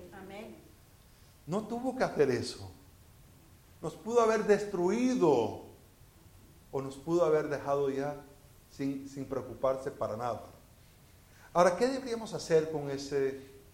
No 1.45 1.67
tuvo 1.67 1.95
que 1.95 2.03
hacer 2.03 2.29
eso. 2.31 2.69
Nos 3.81 3.95
pudo 3.95 4.21
haber 4.21 4.45
destruido 4.45 5.63
o 6.71 6.81
nos 6.81 6.95
pudo 6.97 7.25
haber 7.25 7.49
dejado 7.49 7.89
ya 7.89 8.15
sin, 8.75 9.25
preocuparse 9.29 9.91
para 9.91 10.17
nada. 10.17 10.43
Ahora, 11.53 11.75
¿qué 11.77 11.87
deberíamos 11.87 12.33
hacer 12.33 12.71
con 12.71 12.89
esa 12.89 13.17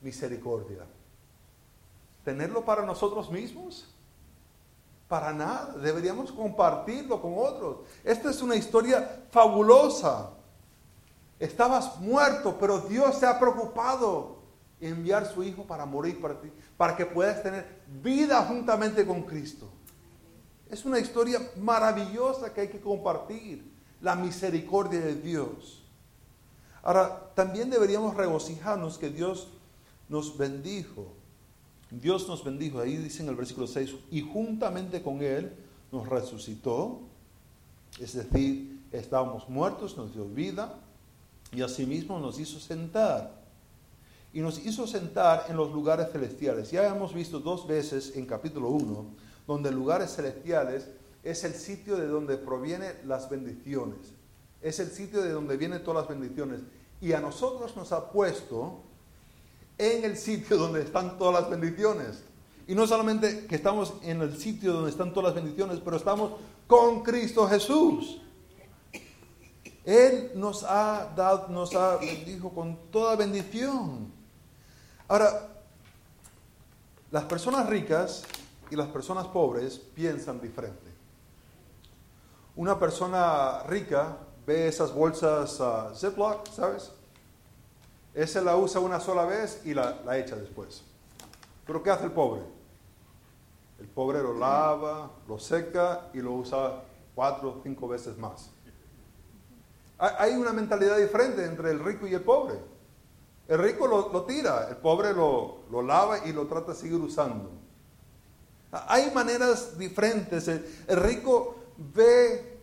misericordia? 0.02 0.86
¿Tenerlo 2.26 2.66
para 2.66 2.86
nosotros 2.86 3.32
mismos? 3.32 3.88
Para 5.08 5.32
nada. 5.34 5.74
Deberíamos 5.78 6.32
compartirlo 6.32 7.22
con 7.22 7.34
otros. 7.38 7.78
Esta 8.04 8.30
es 8.30 8.42
una 8.42 8.56
historia 8.56 9.24
fabulosa. 9.32 10.32
Estabas 11.40 11.98
muerto, 12.00 12.58
pero 12.60 12.82
Dios 12.82 13.18
se 13.18 13.26
ha 13.26 13.40
preocupado 13.40 14.40
en 14.82 14.94
enviar 14.94 15.26
su 15.26 15.42
Hijo 15.44 15.64
para 15.64 15.86
morir 15.86 16.22
para 16.22 16.40
ti, 16.42 16.52
para 16.76 16.98
que 16.98 17.06
puedas 17.06 17.42
tener 17.42 17.82
vida 18.02 18.44
juntamente 18.46 19.06
con 19.06 19.24
Cristo. 19.24 19.70
Es 20.70 20.84
una 20.84 21.00
historia 21.00 21.40
maravillosa 21.58 22.54
que 22.54 22.62
hay 22.62 22.68
que 22.68 22.82
compartir, 22.82 23.79
la 24.02 24.16
misericordia 24.16 25.00
de 25.00 25.16
Dios. 25.16 25.84
Ahora, 26.84 27.32
también 27.36 27.70
deberíamos 27.70 28.16
regocijarnos 28.16 28.98
que 28.98 29.10
Dios 29.10 29.48
nos 30.08 30.38
bendijo. 30.38 31.08
Dios 31.92 32.28
nos 32.28 32.44
bendijo, 32.44 32.80
ahí 32.80 32.98
dice 32.98 33.24
en 33.24 33.30
el 33.30 33.36
versículo 33.36 33.66
6, 33.66 33.96
y 34.12 34.22
juntamente 34.22 35.02
con 35.02 35.22
Él 35.24 35.52
nos 35.92 36.08
resucitó, 36.08 37.00
es 38.00 38.14
decir, 38.14 38.80
estábamos 38.92 39.50
muertos, 39.50 39.98
nos 39.98 40.14
dio 40.14 40.26
vida, 40.26 40.76
y 41.52 41.62
asimismo 41.62 42.20
nos 42.20 42.40
hizo 42.40 42.60
sentar. 42.60 43.40
Y 44.32 44.42
nos 44.42 44.64
hizo 44.64 44.86
sentar 44.86 45.46
en 45.50 45.58
los 45.58 45.72
lugares 45.72 46.12
celestiales. 46.12 46.70
Ya 46.70 46.88
hemos 46.88 47.14
visto 47.16 47.40
dos 47.40 47.68
veces 47.68 48.16
en 48.16 48.28
capítulo 48.28 48.70
1, 48.70 49.06
donde 49.48 49.72
lugares 49.72 50.16
celestiales 50.16 50.88
es 51.24 51.44
el 51.44 51.54
sitio 51.54 51.98
de 51.98 52.08
donde 52.08 52.38
provienen 52.38 52.94
las 53.06 53.30
bendiciones. 53.30 54.14
Es 54.62 54.80
el 54.80 54.90
sitio 54.90 55.22
de 55.22 55.32
donde 55.32 55.58
vienen 55.58 55.84
todas 55.84 56.08
las 56.08 56.20
bendiciones. 56.20 56.62
Y 57.02 57.14
a 57.14 57.20
nosotros 57.20 57.76
nos 57.76 57.92
ha 57.92 58.10
puesto 58.12 58.82
en 59.78 60.04
el 60.04 60.18
sitio 60.18 60.58
donde 60.58 60.82
están 60.82 61.18
todas 61.18 61.42
las 61.42 61.50
bendiciones. 61.50 62.24
Y 62.68 62.76
no 62.76 62.86
solamente 62.86 63.48
que 63.48 63.56
estamos 63.56 63.94
en 64.04 64.22
el 64.22 64.38
sitio 64.38 64.74
donde 64.74 64.92
están 64.92 65.14
todas 65.14 65.34
las 65.34 65.44
bendiciones, 65.44 65.80
pero 65.84 65.98
estamos 65.98 66.34
con 66.68 67.02
Cristo 67.02 67.48
Jesús. 67.48 68.22
Él 69.86 70.32
nos 70.36 70.64
ha 70.64 71.12
dado, 71.16 71.48
nos 71.48 71.74
ha 71.74 71.98
bendijo 71.98 72.52
con 72.52 72.78
toda 72.92 73.16
bendición. 73.16 74.12
Ahora, 75.08 75.48
las 77.10 77.24
personas 77.24 77.68
ricas 77.68 78.24
y 78.70 78.76
las 78.76 78.88
personas 78.90 79.26
pobres 79.28 79.80
piensan 79.80 80.40
diferente. 80.40 80.89
Una 82.60 82.78
persona 82.78 83.64
rica 83.70 84.18
ve 84.46 84.68
esas 84.68 84.94
bolsas 84.94 85.62
uh, 85.62 85.96
Ziploc, 85.96 86.46
¿sabes? 86.50 86.92
Ese 88.14 88.42
la 88.42 88.58
usa 88.58 88.82
una 88.82 89.00
sola 89.00 89.24
vez 89.24 89.62
y 89.64 89.74
la, 89.74 90.02
la 90.06 90.18
echa 90.18 90.36
después. 90.36 90.84
Pero 91.66 91.82
¿qué 91.82 91.90
hace 91.90 92.04
el 92.04 92.12
pobre? 92.12 92.42
El 93.80 93.88
pobre 93.88 94.22
lo 94.22 94.38
lava, 94.38 95.10
lo 95.26 95.40
seca 95.40 96.10
y 96.14 96.18
lo 96.18 96.34
usa 96.34 96.84
cuatro 97.16 97.50
o 97.52 97.62
cinco 97.64 97.88
veces 97.88 98.18
más. 98.18 98.50
Hay 99.98 100.34
una 100.34 100.52
mentalidad 100.52 100.98
diferente 100.98 101.46
entre 101.46 101.72
el 101.72 101.80
rico 101.80 102.08
y 102.08 102.14
el 102.14 102.24
pobre. 102.24 102.60
El 103.48 103.60
rico 103.60 103.88
lo, 103.88 104.26
tira, 104.26 104.68
el 104.68 104.76
pobre 104.76 105.14
lo, 105.14 105.60
lo, 105.72 105.82
lava 105.82 106.28
y 106.28 106.34
lo 106.34 106.46
trata 106.48 106.74
de 106.74 106.78
seguir 106.78 107.00
usando. 107.00 107.52
Hay 108.72 109.12
maneras 109.12 109.78
diferentes. 109.78 110.50
El, 110.50 110.98
rico 110.98 111.59
ve 111.94 112.60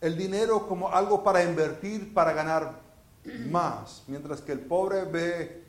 el 0.00 0.16
dinero 0.16 0.68
como 0.68 0.88
algo 0.88 1.24
para 1.24 1.42
invertir, 1.42 2.12
para 2.12 2.32
ganar 2.32 2.80
más, 3.50 4.04
mientras 4.06 4.40
que 4.40 4.52
el 4.52 4.60
pobre 4.60 5.04
ve 5.04 5.64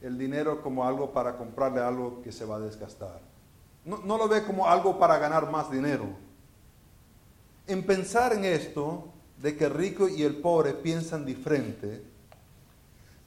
el 0.00 0.16
dinero 0.16 0.62
como 0.62 0.86
algo 0.86 1.12
para 1.12 1.36
comprarle 1.36 1.80
algo 1.80 2.22
que 2.22 2.32
se 2.32 2.44
va 2.44 2.56
a 2.56 2.60
desgastar. 2.60 3.20
No, 3.84 3.98
no 3.98 4.16
lo 4.16 4.28
ve 4.28 4.44
como 4.44 4.68
algo 4.68 4.98
para 4.98 5.18
ganar 5.18 5.50
más 5.50 5.70
dinero. 5.70 6.06
En 7.66 7.84
pensar 7.84 8.32
en 8.32 8.44
esto, 8.44 9.08
de 9.36 9.56
que 9.56 9.66
el 9.66 9.74
rico 9.74 10.08
y 10.08 10.22
el 10.22 10.36
pobre 10.36 10.72
piensan 10.72 11.26
diferente, 11.26 12.02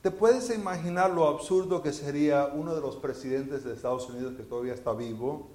¿Te 0.01 0.09
puedes 0.09 0.49
imaginar 0.49 1.11
lo 1.11 1.27
absurdo 1.27 1.83
que 1.83 1.93
sería 1.93 2.47
uno 2.47 2.73
de 2.73 2.81
los 2.81 2.95
presidentes 2.95 3.63
de 3.63 3.73
Estados 3.73 4.09
Unidos 4.09 4.33
que 4.35 4.41
todavía 4.41 4.73
está 4.73 4.93
vivo, 4.93 5.51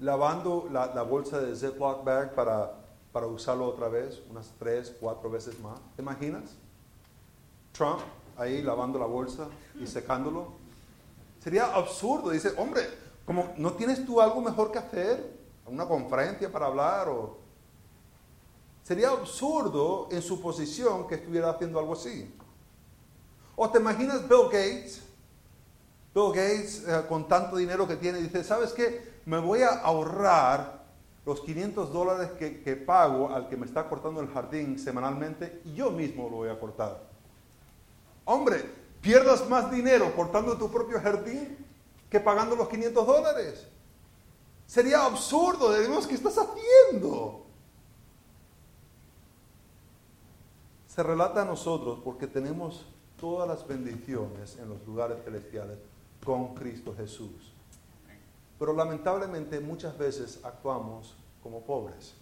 lavando 0.00 0.68
la, 0.70 1.02
bolsa 1.02 1.40
de 1.40 1.56
Ziploc 1.56 2.04
bag 2.04 2.34
para, 2.34 2.74
para 3.12 3.26
usarlo 3.26 3.66
otra 3.66 3.88
vez, 3.88 4.22
unas 4.30 4.52
tres, 4.58 4.94
cuatro 5.00 5.30
veces 5.30 5.58
más? 5.60 5.78
¿Te 5.96 6.02
imaginas? 6.02 6.56
Trump 7.72 8.00
ahí 8.36 8.62
lavando 8.62 8.98
la 8.98 9.06
bolsa 9.06 9.48
y 9.78 9.86
secándolo. 9.86 10.52
Sería 11.40 11.74
absurdo. 11.74 12.30
Dice, 12.30 12.52
hombre, 12.56 12.82
como 13.24 13.52
no 13.56 13.72
tienes 13.72 14.04
tú 14.06 14.20
algo 14.20 14.40
mejor 14.40 14.72
que 14.72 14.78
hacer, 14.78 15.38
una 15.66 15.86
conferencia 15.86 16.50
para 16.50 16.66
hablar 16.66 17.08
o... 17.08 17.38
Sería 18.82 19.10
absurdo 19.10 20.08
en 20.10 20.22
su 20.22 20.40
posición 20.40 21.06
que 21.06 21.16
estuviera 21.16 21.50
haciendo 21.50 21.78
algo 21.78 21.92
así. 21.92 22.34
¿O 23.54 23.68
te 23.68 23.78
imaginas 23.78 24.26
Bill 24.26 24.44
Gates? 24.44 25.02
Bill 26.14 26.28
Gates 26.28 26.84
eh, 26.88 27.04
con 27.06 27.28
tanto 27.28 27.56
dinero 27.56 27.86
que 27.86 27.96
tiene, 27.96 28.18
dice, 28.18 28.42
¿sabes 28.42 28.72
qué? 28.72 29.07
Me 29.28 29.38
voy 29.38 29.60
a 29.60 29.80
ahorrar 29.80 30.84
los 31.26 31.42
500 31.42 31.92
dólares 31.92 32.30
que, 32.38 32.62
que 32.62 32.76
pago 32.76 33.28
al 33.28 33.46
que 33.46 33.58
me 33.58 33.66
está 33.66 33.86
cortando 33.86 34.22
el 34.22 34.28
jardín 34.28 34.78
semanalmente 34.78 35.60
y 35.66 35.74
yo 35.74 35.90
mismo 35.90 36.30
lo 36.30 36.36
voy 36.36 36.48
a 36.48 36.58
cortar. 36.58 37.02
Hombre, 38.24 38.64
pierdas 39.02 39.46
más 39.46 39.70
dinero 39.70 40.16
cortando 40.16 40.56
tu 40.56 40.70
propio 40.70 40.98
jardín 40.98 41.58
que 42.08 42.18
pagando 42.20 42.56
los 42.56 42.70
500 42.70 43.06
dólares. 43.06 43.68
Sería 44.66 45.04
absurdo, 45.04 45.72
decimos, 45.72 46.06
¿qué 46.06 46.14
estás 46.14 46.38
haciendo? 46.38 47.44
Se 50.86 51.02
relata 51.02 51.42
a 51.42 51.44
nosotros 51.44 51.98
porque 52.02 52.26
tenemos 52.26 52.86
todas 53.20 53.46
las 53.46 53.68
bendiciones 53.68 54.56
en 54.56 54.70
los 54.70 54.86
lugares 54.86 55.18
celestiales 55.22 55.76
con 56.24 56.54
Cristo 56.54 56.94
Jesús. 56.96 57.57
Pero 58.58 58.72
lamentablemente 58.72 59.60
muchas 59.60 59.96
veces 59.96 60.40
actuamos 60.42 61.14
como 61.42 61.62
pobres. 61.62 62.14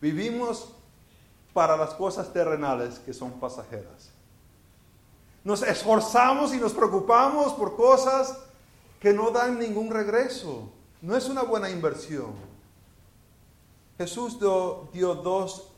Vivimos 0.00 0.72
para 1.52 1.76
las 1.76 1.94
cosas 1.94 2.32
terrenales 2.32 2.98
que 3.00 3.12
son 3.12 3.32
pasajeras. 3.32 4.10
Nos 5.44 5.62
esforzamos 5.62 6.54
y 6.54 6.58
nos 6.58 6.72
preocupamos 6.72 7.52
por 7.54 7.76
cosas 7.76 8.38
que 9.00 9.12
no 9.12 9.30
dan 9.30 9.58
ningún 9.58 9.90
regreso. 9.90 10.70
No 11.00 11.16
es 11.16 11.28
una 11.28 11.42
buena 11.42 11.70
inversión. 11.70 12.32
Jesús 13.96 14.38
dio, 14.38 15.14
dos 15.14 15.68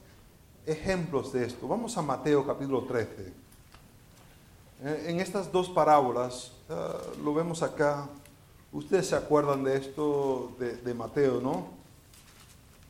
ejemplos 0.67 1.33
de 1.33 1.47
esto. 1.47 1.69
Vamos 1.69 1.97
a 1.97 2.03
Mateo 2.03 2.47
capítulo 2.47 2.85
13. 2.85 3.33
Eh, 4.83 5.05
en 5.09 5.21
estas 5.21 5.51
dos 5.53 5.69
parábolas, 5.69 6.53
eh, 6.69 6.75
lo 7.23 7.33
vemos 7.33 7.63
acá, 7.63 8.09
ustedes 8.73 9.09
se 9.09 9.17
acuerdan 9.17 9.65
de 9.65 9.77
esto 9.77 10.57
de, 10.59 10.95
Mateo, 10.95 11.41
¿no? 11.41 11.69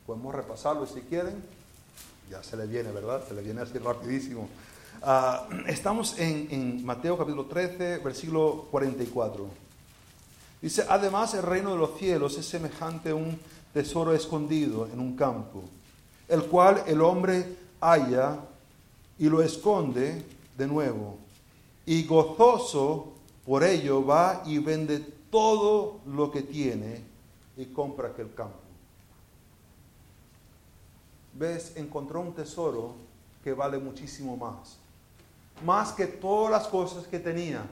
Podemos 0.07 0.35
repasarlo 0.35 0.87
si 0.87 1.01
quieren. 1.03 1.43
Ya 2.31 2.43
se 2.43 2.57
le 2.57 2.66
viene, 2.66 2.90
¿verdad? 2.93 3.27
Se 3.27 3.35
le 3.35 3.43
viene 3.43 3.61
así 3.61 3.79
rapidísimo. 3.79 4.49
Ah, 5.03 5.49
estamos 5.66 6.19
en, 6.19 6.49
en 6.51 6.85
Mateo 6.85 7.16
capítulo 7.16 7.47
13, 7.47 7.99
versículo 7.99 8.66
44. 8.71 9.49
Dice, 10.62 10.85
además 10.88 11.35
el 11.35 11.43
reino 11.43 11.73
de 11.73 11.79
los 11.79 11.99
cielos 11.99 12.37
es 12.37 12.47
semejante 12.47 13.11
a 13.11 13.14
un 13.14 13.38
tesoro 13.73 14.14
escondido 14.14 14.87
en 14.93 15.01
un 15.01 15.16
campo, 15.16 15.64
el 16.29 16.45
cual 16.45 16.85
el 16.87 17.01
hombre 17.01 17.57
halla 17.81 18.38
y 19.19 19.29
lo 19.29 19.43
esconde 19.43 20.23
de 20.57 20.66
nuevo 20.66 21.19
y 21.87 22.05
gozoso 22.05 23.12
por 23.45 23.64
ello 23.64 24.05
va 24.05 24.43
y 24.47 24.59
vende 24.59 25.05
todo 25.31 26.01
lo 26.07 26.31
que 26.31 26.43
tiene 26.43 27.03
y 27.57 27.66
compra 27.66 28.09
aquel 28.09 28.35
campo. 28.35 28.59
¿Ves? 31.35 31.73
Encontró 31.77 32.21
un 32.21 32.35
tesoro 32.35 32.95
que 33.43 33.53
vale 33.53 33.79
muchísimo 33.79 34.37
más. 34.37 34.77
Más 35.64 35.93
que 35.93 36.07
todas 36.07 36.51
las 36.51 36.66
cosas 36.69 37.07
que 37.07 37.19
tenía. 37.19 37.64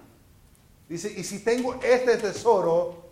Dice, 0.89 1.13
y 1.15 1.25
si 1.25 1.41
tengo 1.41 1.75
este 1.83 2.17
tesoro, 2.17 3.09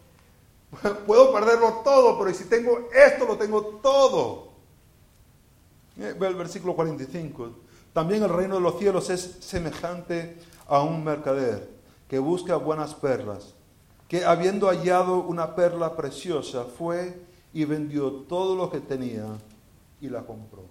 puedo 1.06 1.32
perderlo 1.32 1.80
todo, 1.84 2.18
pero 2.18 2.32
si 2.34 2.44
tengo 2.44 2.88
esto, 2.94 3.26
lo 3.26 3.36
tengo 3.36 3.62
todo. 3.82 4.48
Eh, 5.98 6.14
ve 6.18 6.26
el 6.26 6.34
versículo 6.34 6.74
45. 6.74 7.50
También 7.92 8.22
el 8.22 8.28
reino 8.28 8.56
de 8.56 8.60
los 8.60 8.78
cielos 8.78 9.08
es 9.10 9.38
semejante 9.40 10.36
a 10.68 10.82
un 10.82 11.02
mercader 11.02 11.68
que 12.08 12.18
busca 12.18 12.56
buenas 12.56 12.94
perlas, 12.94 13.54
que 14.08 14.24
habiendo 14.24 14.68
hallado 14.68 15.20
una 15.20 15.54
perla 15.54 15.96
preciosa, 15.96 16.64
fue 16.64 17.20
y 17.52 17.64
vendió 17.64 18.12
todo 18.12 18.54
lo 18.54 18.70
que 18.70 18.80
tenía 18.80 19.26
y 20.00 20.08
la 20.08 20.24
compró. 20.24 20.64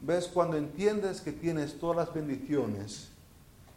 ¿Ves? 0.00 0.26
Cuando 0.26 0.56
entiendes 0.56 1.20
que 1.20 1.32
tienes 1.32 1.78
todas 1.78 1.96
las 1.96 2.12
bendiciones 2.12 3.08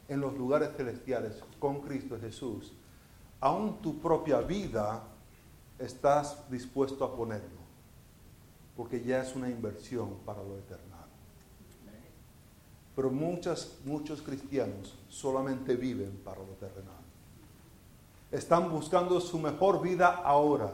en 0.07 0.19
los 0.19 0.35
lugares 0.35 0.71
celestiales 0.75 1.43
con 1.59 1.81
Cristo 1.81 2.17
Jesús, 2.19 2.73
aún 3.39 3.81
tu 3.81 3.99
propia 3.99 4.41
vida 4.41 5.03
estás 5.77 6.49
dispuesto 6.49 7.05
a 7.05 7.15
ponerlo, 7.15 7.61
porque 8.75 9.03
ya 9.03 9.21
es 9.21 9.35
una 9.35 9.49
inversión 9.49 10.15
para 10.25 10.43
lo 10.43 10.57
eterno. 10.57 10.95
Pero 12.95 13.11
muchos 13.11 14.21
cristianos 14.25 14.95
solamente 15.09 15.75
viven 15.75 16.19
para 16.23 16.39
lo 16.39 16.53
terrenal. 16.53 16.94
Están 18.31 18.69
buscando 18.69 19.19
su 19.21 19.39
mejor 19.39 19.81
vida 19.81 20.21
ahora. 20.23 20.73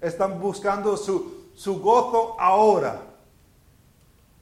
Están 0.00 0.40
buscando 0.40 0.96
su, 0.96 1.48
su 1.54 1.80
gozo 1.80 2.36
ahora. 2.38 3.02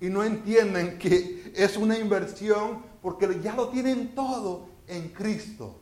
Y 0.00 0.09
no 0.09 0.24
entienden 0.24 0.98
que 0.98 1.52
es 1.54 1.76
una 1.76 1.98
inversión 1.98 2.83
porque 3.02 3.40
ya 3.42 3.54
lo 3.54 3.68
tienen 3.68 4.14
todo 4.14 4.66
en 4.87 5.09
Cristo. 5.09 5.76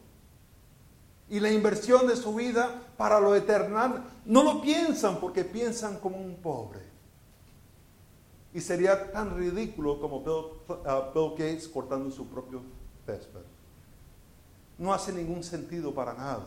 Y 1.31 1.41
la 1.41 1.51
inversión 1.51 2.07
de 2.07 2.17
su 2.17 2.35
vida 2.35 2.83
para 2.97 3.21
lo 3.21 3.35
eternal 3.35 4.05
no 4.25 4.43
lo 4.43 4.63
piensan 4.63 5.21
porque 5.21 5.45
piensan 5.45 5.99
como 5.99 6.17
un 6.17 6.37
pobre. 6.37 6.81
Y 8.55 8.61
sería 8.61 9.13
tan 9.13 9.37
ridículo 9.37 10.01
como 10.01 10.19
uh, 10.19 11.13
Bill, 11.15 11.31
Gates 11.33 11.69
cortando 11.69 12.11
su 12.11 12.27
propio 12.27 12.63
césped. 13.05 13.58
No 14.79 14.95
hace 14.95 15.13
ningún 15.13 15.43
sentido 15.43 15.93
para 15.93 16.15
nada. 16.15 16.47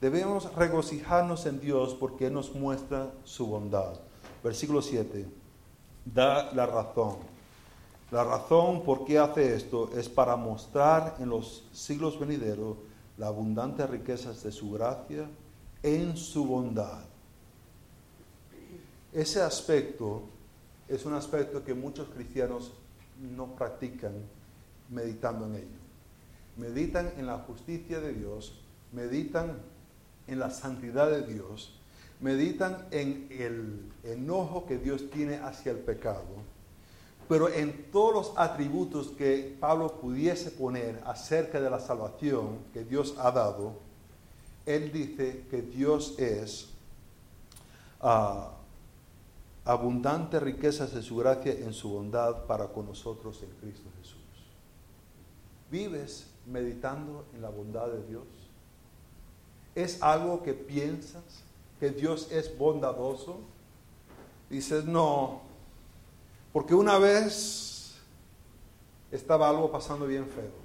Debemos 0.00 0.54
regocijarnos 0.54 1.44
en 1.46 1.60
Dios 1.60 1.94
porque 1.94 2.26
Él 2.26 2.34
nos 2.34 2.54
muestra 2.54 3.10
su 3.24 3.46
bondad. 3.46 3.94
Versículo 4.42 4.80
7. 4.80 5.26
Da 6.04 6.52
la 6.52 6.64
razón. 6.64 7.16
La 8.10 8.24
razón 8.24 8.82
por 8.82 9.04
qué 9.04 9.18
hace 9.18 9.54
esto 9.54 9.90
es 9.96 10.08
para 10.08 10.36
mostrar 10.36 11.16
en 11.18 11.28
los 11.28 11.64
siglos 11.72 12.18
venideros 12.18 12.76
la 13.18 13.26
abundante 13.26 13.86
riquezas 13.86 14.42
de 14.42 14.50
su 14.50 14.72
gracia 14.72 15.28
en 15.82 16.16
su 16.16 16.44
bondad 16.46 17.10
ese 19.12 19.42
aspecto 19.42 20.22
es 20.88 21.04
un 21.04 21.14
aspecto 21.14 21.64
que 21.64 21.74
muchos 21.74 22.08
cristianos 22.08 22.72
no 23.18 23.46
practican 23.54 24.12
meditando 24.88 25.46
en 25.46 25.56
ello. 25.56 25.79
Meditan 26.60 27.10
en 27.16 27.26
la 27.26 27.38
justicia 27.38 28.00
de 28.00 28.12
Dios, 28.12 28.60
meditan 28.92 29.62
en 30.26 30.38
la 30.38 30.50
santidad 30.50 31.10
de 31.10 31.22
Dios, 31.22 31.80
meditan 32.20 32.86
en 32.90 33.28
el 33.30 33.90
enojo 34.04 34.66
que 34.66 34.76
Dios 34.76 35.10
tiene 35.10 35.36
hacia 35.36 35.72
el 35.72 35.78
pecado, 35.78 36.26
pero 37.30 37.48
en 37.48 37.90
todos 37.90 38.12
los 38.12 38.32
atributos 38.36 39.08
que 39.08 39.56
Pablo 39.58 40.00
pudiese 40.00 40.50
poner 40.50 41.00
acerca 41.06 41.60
de 41.60 41.70
la 41.70 41.80
salvación 41.80 42.58
que 42.74 42.84
Dios 42.84 43.14
ha 43.18 43.30
dado, 43.30 43.78
él 44.66 44.92
dice 44.92 45.46
que 45.50 45.62
Dios 45.62 46.18
es 46.18 46.68
ah, 48.02 48.52
abundante 49.64 50.38
riquezas 50.40 50.92
de 50.92 51.00
su 51.00 51.16
gracia 51.16 51.52
en 51.52 51.72
su 51.72 51.88
bondad 51.88 52.44
para 52.44 52.68
con 52.68 52.84
nosotros 52.84 53.42
en 53.42 53.50
Cristo 53.60 53.88
Jesús. 53.98 54.20
¿Vives 55.70 56.29
meditando 56.46 57.26
en 57.34 57.42
la 57.42 57.50
bondad 57.50 57.88
de 57.88 58.06
Dios? 58.06 58.24
¿Es 59.74 60.02
algo 60.02 60.42
que 60.42 60.54
piensas 60.54 61.22
que 61.78 61.90
Dios 61.90 62.30
es 62.30 62.56
bondadoso? 62.56 63.40
Dices, 64.48 64.84
no, 64.84 65.42
porque 66.52 66.74
una 66.74 66.98
vez 66.98 67.94
estaba 69.12 69.48
algo 69.48 69.70
pasando 69.70 70.06
bien 70.06 70.26
feo. 70.26 70.60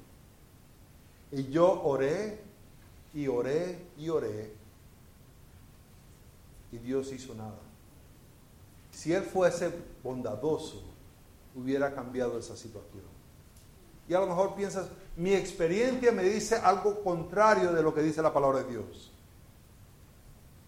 Y 1.31 1.51
yo 1.51 1.83
oré 1.83 2.39
y 3.13 3.27
oré 3.27 3.79
y 3.97 4.09
oré 4.09 4.53
y 6.71 6.77
Dios 6.77 7.11
hizo 7.11 7.33
nada. 7.33 7.59
Si 8.91 9.13
Él 9.13 9.23
fuese 9.23 9.71
bondadoso, 10.03 10.81
hubiera 11.55 11.93
cambiado 11.93 12.37
esa 12.37 12.55
situación. 12.55 13.03
Y 14.07 14.13
a 14.13 14.19
lo 14.19 14.27
mejor 14.27 14.55
piensas, 14.55 14.87
mi 15.17 15.33
experiencia 15.33 16.11
me 16.11 16.23
dice 16.23 16.55
algo 16.55 17.03
contrario 17.03 17.71
de 17.71 17.81
lo 17.81 17.93
que 17.93 18.01
dice 18.01 18.21
la 18.21 18.33
palabra 18.33 18.63
de 18.63 18.71
Dios. 18.71 19.11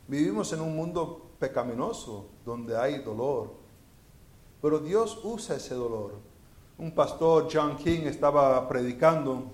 Vivimos 0.07 0.51
en 0.53 0.61
un 0.61 0.75
mundo 0.75 1.31
pecaminoso 1.39 2.27
donde 2.45 2.77
hay 2.77 2.99
dolor, 2.99 3.53
pero 4.61 4.79
Dios 4.79 5.19
usa 5.23 5.57
ese 5.57 5.75
dolor. 5.75 6.13
Un 6.77 6.91
pastor, 6.93 7.47
John 7.51 7.75
King, 7.77 8.01
estaba 8.05 8.67
predicando 8.67 9.51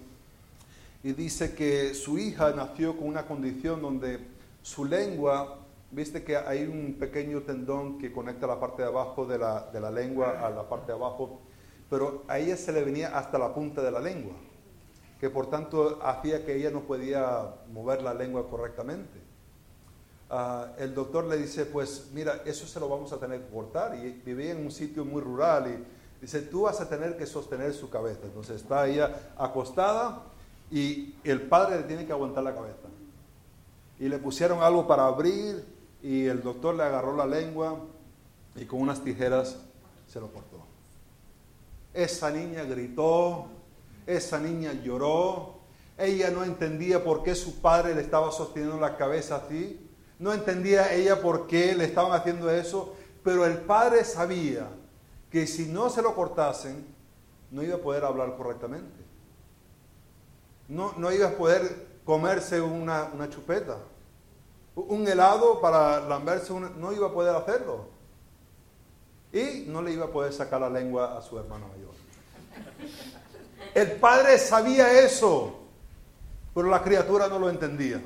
y 1.03 1.13
dice 1.13 1.55
que 1.55 1.93
su 1.93 2.17
hija 2.17 2.51
nació 2.51 2.95
con 2.97 3.07
una 3.07 3.25
condición 3.25 3.81
donde 3.81 4.19
su 4.61 4.85
lengua 4.85 5.63
Viste 5.93 6.23
que 6.23 6.35
hay 6.35 6.63
un 6.63 6.95
pequeño 6.97 7.43
tendón 7.43 7.99
que 7.99 8.11
conecta 8.11 8.47
la 8.47 8.59
parte 8.59 8.81
de 8.81 8.87
abajo 8.87 9.27
de 9.27 9.37
la, 9.37 9.69
de 9.71 9.79
la 9.79 9.91
lengua 9.91 10.43
a 10.43 10.49
la 10.49 10.67
parte 10.67 10.87
de 10.87 10.93
abajo, 10.93 11.39
pero 11.87 12.23
a 12.27 12.39
ella 12.39 12.57
se 12.57 12.71
le 12.71 12.83
venía 12.83 13.15
hasta 13.15 13.37
la 13.37 13.53
punta 13.53 13.79
de 13.83 13.91
la 13.91 13.99
lengua, 13.99 14.33
que 15.23 15.29
por 15.29 15.49
tanto 15.49 16.01
hacía 16.03 16.45
que 16.45 16.53
ella 16.53 16.69
no 16.69 16.81
podía 16.81 17.45
mover 17.71 18.01
la 18.01 18.13
lengua 18.13 18.49
correctamente. 18.49 19.21
Uh, 20.29 20.65
el 20.77 20.93
doctor 20.93 21.23
le 21.23 21.37
dice, 21.37 21.65
pues 21.65 22.09
mira, 22.13 22.41
eso 22.43 22.67
se 22.67 22.77
lo 22.77 22.89
vamos 22.89 23.13
a 23.13 23.17
tener 23.17 23.39
que 23.39 23.47
cortar. 23.49 23.95
Y 23.95 24.21
vivía 24.25 24.51
en 24.51 24.65
un 24.65 24.69
sitio 24.69 25.05
muy 25.05 25.21
rural 25.21 25.71
y 25.71 26.21
dice, 26.21 26.41
tú 26.41 26.63
vas 26.63 26.81
a 26.81 26.89
tener 26.89 27.15
que 27.15 27.25
sostener 27.25 27.73
su 27.73 27.89
cabeza. 27.89 28.19
Entonces 28.25 28.57
está 28.57 28.85
ella 28.85 29.31
acostada 29.37 30.23
y 30.69 31.15
el 31.23 31.43
padre 31.43 31.77
le 31.77 31.83
tiene 31.83 32.05
que 32.05 32.11
aguantar 32.11 32.43
la 32.43 32.53
cabeza. 32.53 32.89
Y 34.01 34.09
le 34.09 34.17
pusieron 34.17 34.61
algo 34.61 34.85
para 34.85 35.05
abrir 35.05 35.63
y 36.01 36.25
el 36.25 36.43
doctor 36.43 36.75
le 36.75 36.83
agarró 36.83 37.15
la 37.15 37.25
lengua 37.25 37.79
y 38.57 38.65
con 38.65 38.81
unas 38.81 39.01
tijeras 39.01 39.57
se 40.05 40.19
lo 40.19 40.27
cortó. 40.27 40.57
Esa 41.93 42.29
niña 42.29 42.63
gritó, 42.63 43.47
esa 44.05 44.39
niña 44.39 44.73
lloró, 44.73 45.59
ella 45.97 46.29
no 46.31 46.43
entendía 46.43 47.03
por 47.03 47.23
qué 47.23 47.35
su 47.35 47.61
padre 47.61 47.95
le 47.95 48.01
estaba 48.01 48.31
sosteniendo 48.31 48.79
la 48.79 48.97
cabeza 48.97 49.37
así, 49.37 49.79
no 50.19 50.33
entendía 50.33 50.93
ella 50.93 51.21
por 51.21 51.47
qué 51.47 51.75
le 51.75 51.85
estaban 51.85 52.11
haciendo 52.13 52.49
eso, 52.49 52.95
pero 53.23 53.45
el 53.45 53.57
padre 53.59 54.03
sabía 54.03 54.67
que 55.31 55.47
si 55.47 55.65
no 55.65 55.89
se 55.89 56.01
lo 56.01 56.15
cortasen, 56.15 56.85
no 57.51 57.63
iba 57.63 57.75
a 57.75 57.79
poder 57.79 58.03
hablar 58.03 58.35
correctamente. 58.35 59.03
No, 60.67 60.93
no 60.97 61.11
iba 61.11 61.27
a 61.27 61.31
poder 61.31 61.87
comerse 62.05 62.61
una, 62.61 63.09
una 63.13 63.29
chupeta 63.29 63.77
un 64.75 65.07
helado 65.07 65.61
para 65.61 65.99
lamberse, 66.01 66.53
no 66.53 66.91
iba 66.91 67.07
a 67.07 67.13
poder 67.13 67.35
hacerlo. 67.35 67.87
Y 69.31 69.65
no 69.67 69.81
le 69.81 69.93
iba 69.93 70.05
a 70.05 70.11
poder 70.11 70.33
sacar 70.33 70.61
la 70.61 70.69
lengua 70.69 71.17
a 71.17 71.21
su 71.21 71.37
hermano 71.37 71.67
mayor. 71.67 71.93
El 73.73 73.93
padre 73.93 74.37
sabía 74.37 74.99
eso, 75.03 75.59
pero 76.53 76.69
la 76.69 76.83
criatura 76.83 77.27
no 77.27 77.39
lo 77.39 77.49
entendía. 77.49 78.01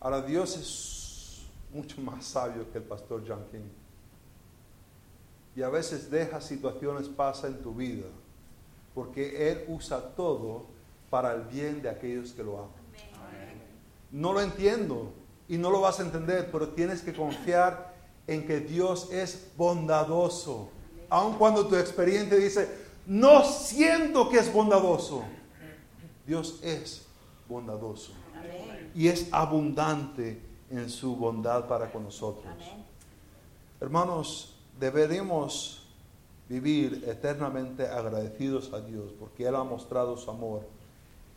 Ahora 0.00 0.22
Dios 0.22 0.56
es 0.56 1.46
mucho 1.72 2.00
más 2.00 2.24
sabio 2.24 2.70
que 2.72 2.78
el 2.78 2.84
pastor 2.84 3.22
John 3.26 3.44
King. 3.50 3.68
Y 5.54 5.62
a 5.62 5.68
veces 5.68 6.10
deja 6.10 6.40
situaciones 6.40 7.08
pasar 7.08 7.50
en 7.50 7.62
tu 7.62 7.74
vida, 7.74 8.06
porque 8.94 9.50
Él 9.50 9.64
usa 9.68 10.00
todo 10.00 10.66
para 11.10 11.34
el 11.34 11.42
bien 11.42 11.82
de 11.82 11.90
aquellos 11.90 12.32
que 12.32 12.42
lo 12.42 12.58
aman. 12.58 12.86
No 14.10 14.32
lo 14.32 14.40
entiendo 14.40 15.12
y 15.48 15.58
no 15.58 15.70
lo 15.70 15.80
vas 15.80 16.00
a 16.00 16.02
entender, 16.02 16.50
pero 16.50 16.68
tienes 16.68 17.02
que 17.02 17.12
confiar 17.12 17.94
en 18.26 18.46
que 18.46 18.60
Dios 18.60 19.10
es 19.12 19.48
bondadoso. 19.56 20.70
Aun 21.08 21.36
cuando 21.36 21.66
tu 21.66 21.76
experiencia 21.76 22.36
dice, 22.36 22.85
no 23.06 23.44
siento 23.44 24.28
que 24.28 24.38
es 24.38 24.52
bondadoso. 24.52 25.22
Dios 26.26 26.60
es 26.62 27.06
bondadoso. 27.48 28.12
Y 28.94 29.08
es 29.08 29.28
abundante 29.32 30.40
en 30.70 30.90
su 30.90 31.14
bondad 31.16 31.68
para 31.68 31.90
con 31.92 32.04
nosotros. 32.04 32.52
Hermanos, 33.80 34.56
deberemos 34.78 35.86
vivir 36.48 37.04
eternamente 37.06 37.86
agradecidos 37.86 38.72
a 38.72 38.80
Dios 38.80 39.12
porque 39.18 39.46
Él 39.46 39.54
ha 39.54 39.64
mostrado 39.64 40.16
su 40.16 40.30
amor 40.30 40.66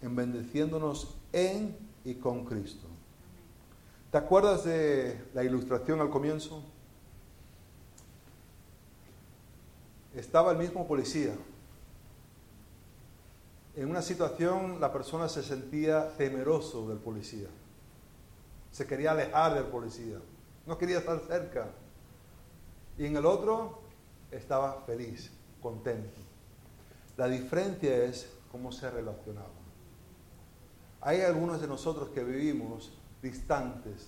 en 0.01 0.15
bendiciéndonos 0.15 1.09
en 1.33 1.75
y 2.05 2.15
con 2.15 2.45
Cristo. 2.45 2.87
¿Te 4.11 4.17
acuerdas 4.17 4.63
de 4.63 5.21
la 5.33 5.43
ilustración 5.43 6.01
al 6.01 6.09
comienzo? 6.09 6.63
Estaba 10.15 10.51
el 10.51 10.57
mismo 10.57 10.87
policía. 10.87 11.35
En 13.75 13.89
una 13.89 14.01
situación 14.01 14.79
la 14.79 14.91
persona 14.91 15.29
se 15.29 15.43
sentía 15.43 16.09
temeroso 16.17 16.87
del 16.89 16.97
policía. 16.97 17.47
Se 18.71 18.85
quería 18.85 19.11
alejar 19.11 19.55
del 19.55 19.65
policía. 19.65 20.17
No 20.65 20.77
quería 20.77 20.99
estar 20.99 21.19
cerca. 21.27 21.69
Y 22.97 23.05
en 23.05 23.15
el 23.17 23.25
otro 23.25 23.79
estaba 24.31 24.83
feliz, 24.85 25.31
contento. 25.61 26.19
La 27.17 27.27
diferencia 27.27 28.03
es 28.03 28.29
cómo 28.51 28.71
se 28.71 28.89
relacionaba. 28.89 29.47
Hay 31.01 31.21
algunos 31.21 31.61
de 31.61 31.67
nosotros 31.67 32.09
que 32.09 32.23
vivimos 32.23 32.91
distantes 33.21 34.07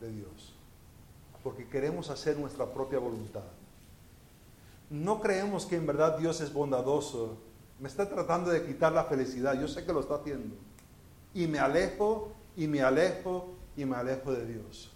de 0.00 0.10
Dios, 0.10 0.54
porque 1.42 1.68
queremos 1.68 2.10
hacer 2.10 2.38
nuestra 2.38 2.72
propia 2.72 2.98
voluntad. 2.98 3.44
No 4.90 5.20
creemos 5.20 5.66
que 5.66 5.76
en 5.76 5.86
verdad 5.86 6.18
Dios 6.18 6.40
es 6.40 6.52
bondadoso. 6.52 7.38
Me 7.78 7.88
está 7.88 8.08
tratando 8.08 8.50
de 8.50 8.64
quitar 8.64 8.92
la 8.92 9.04
felicidad. 9.04 9.58
Yo 9.60 9.68
sé 9.68 9.84
que 9.84 9.92
lo 9.92 10.00
está 10.00 10.16
haciendo. 10.16 10.56
Y 11.34 11.46
me 11.46 11.58
alejo, 11.58 12.32
y 12.56 12.66
me 12.66 12.82
alejo, 12.82 13.54
y 13.76 13.84
me 13.84 13.96
alejo 13.96 14.32
de 14.32 14.46
Dios. 14.46 14.92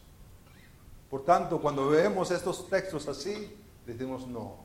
Por 1.10 1.24
tanto, 1.24 1.60
cuando 1.60 1.88
vemos 1.88 2.30
estos 2.30 2.68
textos 2.68 3.08
así, 3.08 3.56
decimos, 3.86 4.26
no, 4.26 4.56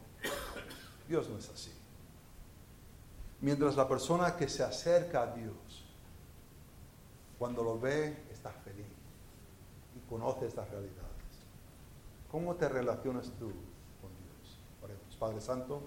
Dios 1.08 1.30
no 1.30 1.38
es 1.38 1.50
así. 1.50 1.72
Mientras 3.42 3.76
la 3.76 3.88
persona 3.88 4.36
que 4.36 4.48
se 4.48 4.64
acerca 4.64 5.24
a 5.24 5.34
Dios 5.34 5.86
cuando 7.40 7.64
lo 7.64 7.80
ve, 7.80 8.24
estás 8.32 8.54
feliz 8.64 8.86
y 9.96 10.10
conoce 10.10 10.48
estas 10.48 10.70
realidades. 10.70 11.02
¿Cómo 12.32 12.56
te 12.56 12.70
relacionas 12.70 13.32
tú 13.38 13.52
con 14.02 14.12
Dios? 14.22 14.60
Padre 15.20 15.42
Santo, 15.42 15.82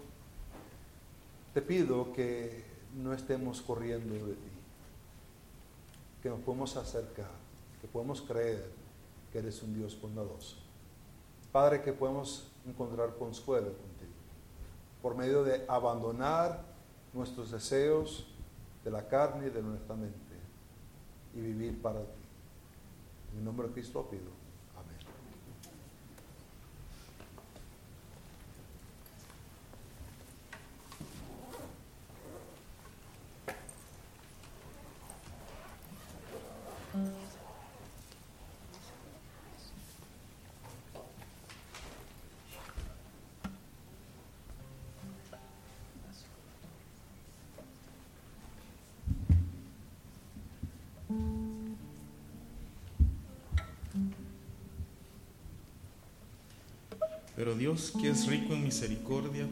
te 1.57 1.63
pido 1.63 2.13
que 2.13 2.67
no 2.99 3.15
estemos 3.15 3.63
corriendo 3.63 4.13
de 4.13 4.35
ti, 4.35 4.51
que 6.23 6.29
nos 6.29 6.41
podemos 6.41 6.77
acercar, 6.77 7.31
que 7.81 7.89
podemos 7.89 8.21
creer 8.21 8.71
que 9.33 9.39
eres 9.39 9.63
un 9.63 9.73
Dios 9.73 9.99
bondadoso. 9.99 10.59
Padre, 11.53 11.81
que 11.81 11.95
podemos 11.95 12.47
encontrar 12.67 13.15
consuelo 13.15 13.69
contigo, 13.69 14.13
por 15.01 15.15
medio 15.15 15.45
de 15.45 15.65
abandonar 15.67 16.63
nuestros 17.15 17.51
deseos 17.51 18.27
de 18.85 18.91
la 18.91 19.09
carne 19.09 19.47
y 19.47 19.51
de 19.51 19.63
nuestra 19.63 19.97
mente 19.97 20.37
y 21.35 21.41
vivir 21.41 21.81
para 21.81 22.01
ti. 22.01 22.23
En 23.33 23.39
el 23.39 23.45
nombre 23.47 23.69
de 23.69 23.73
Cristo 23.73 24.07
pido. 24.11 24.46
Pero 57.37 57.55
Dios, 57.55 57.93
que 58.01 58.09
es 58.09 58.27
rico 58.27 58.55
en 58.55 58.65
misericordia, 58.65 59.45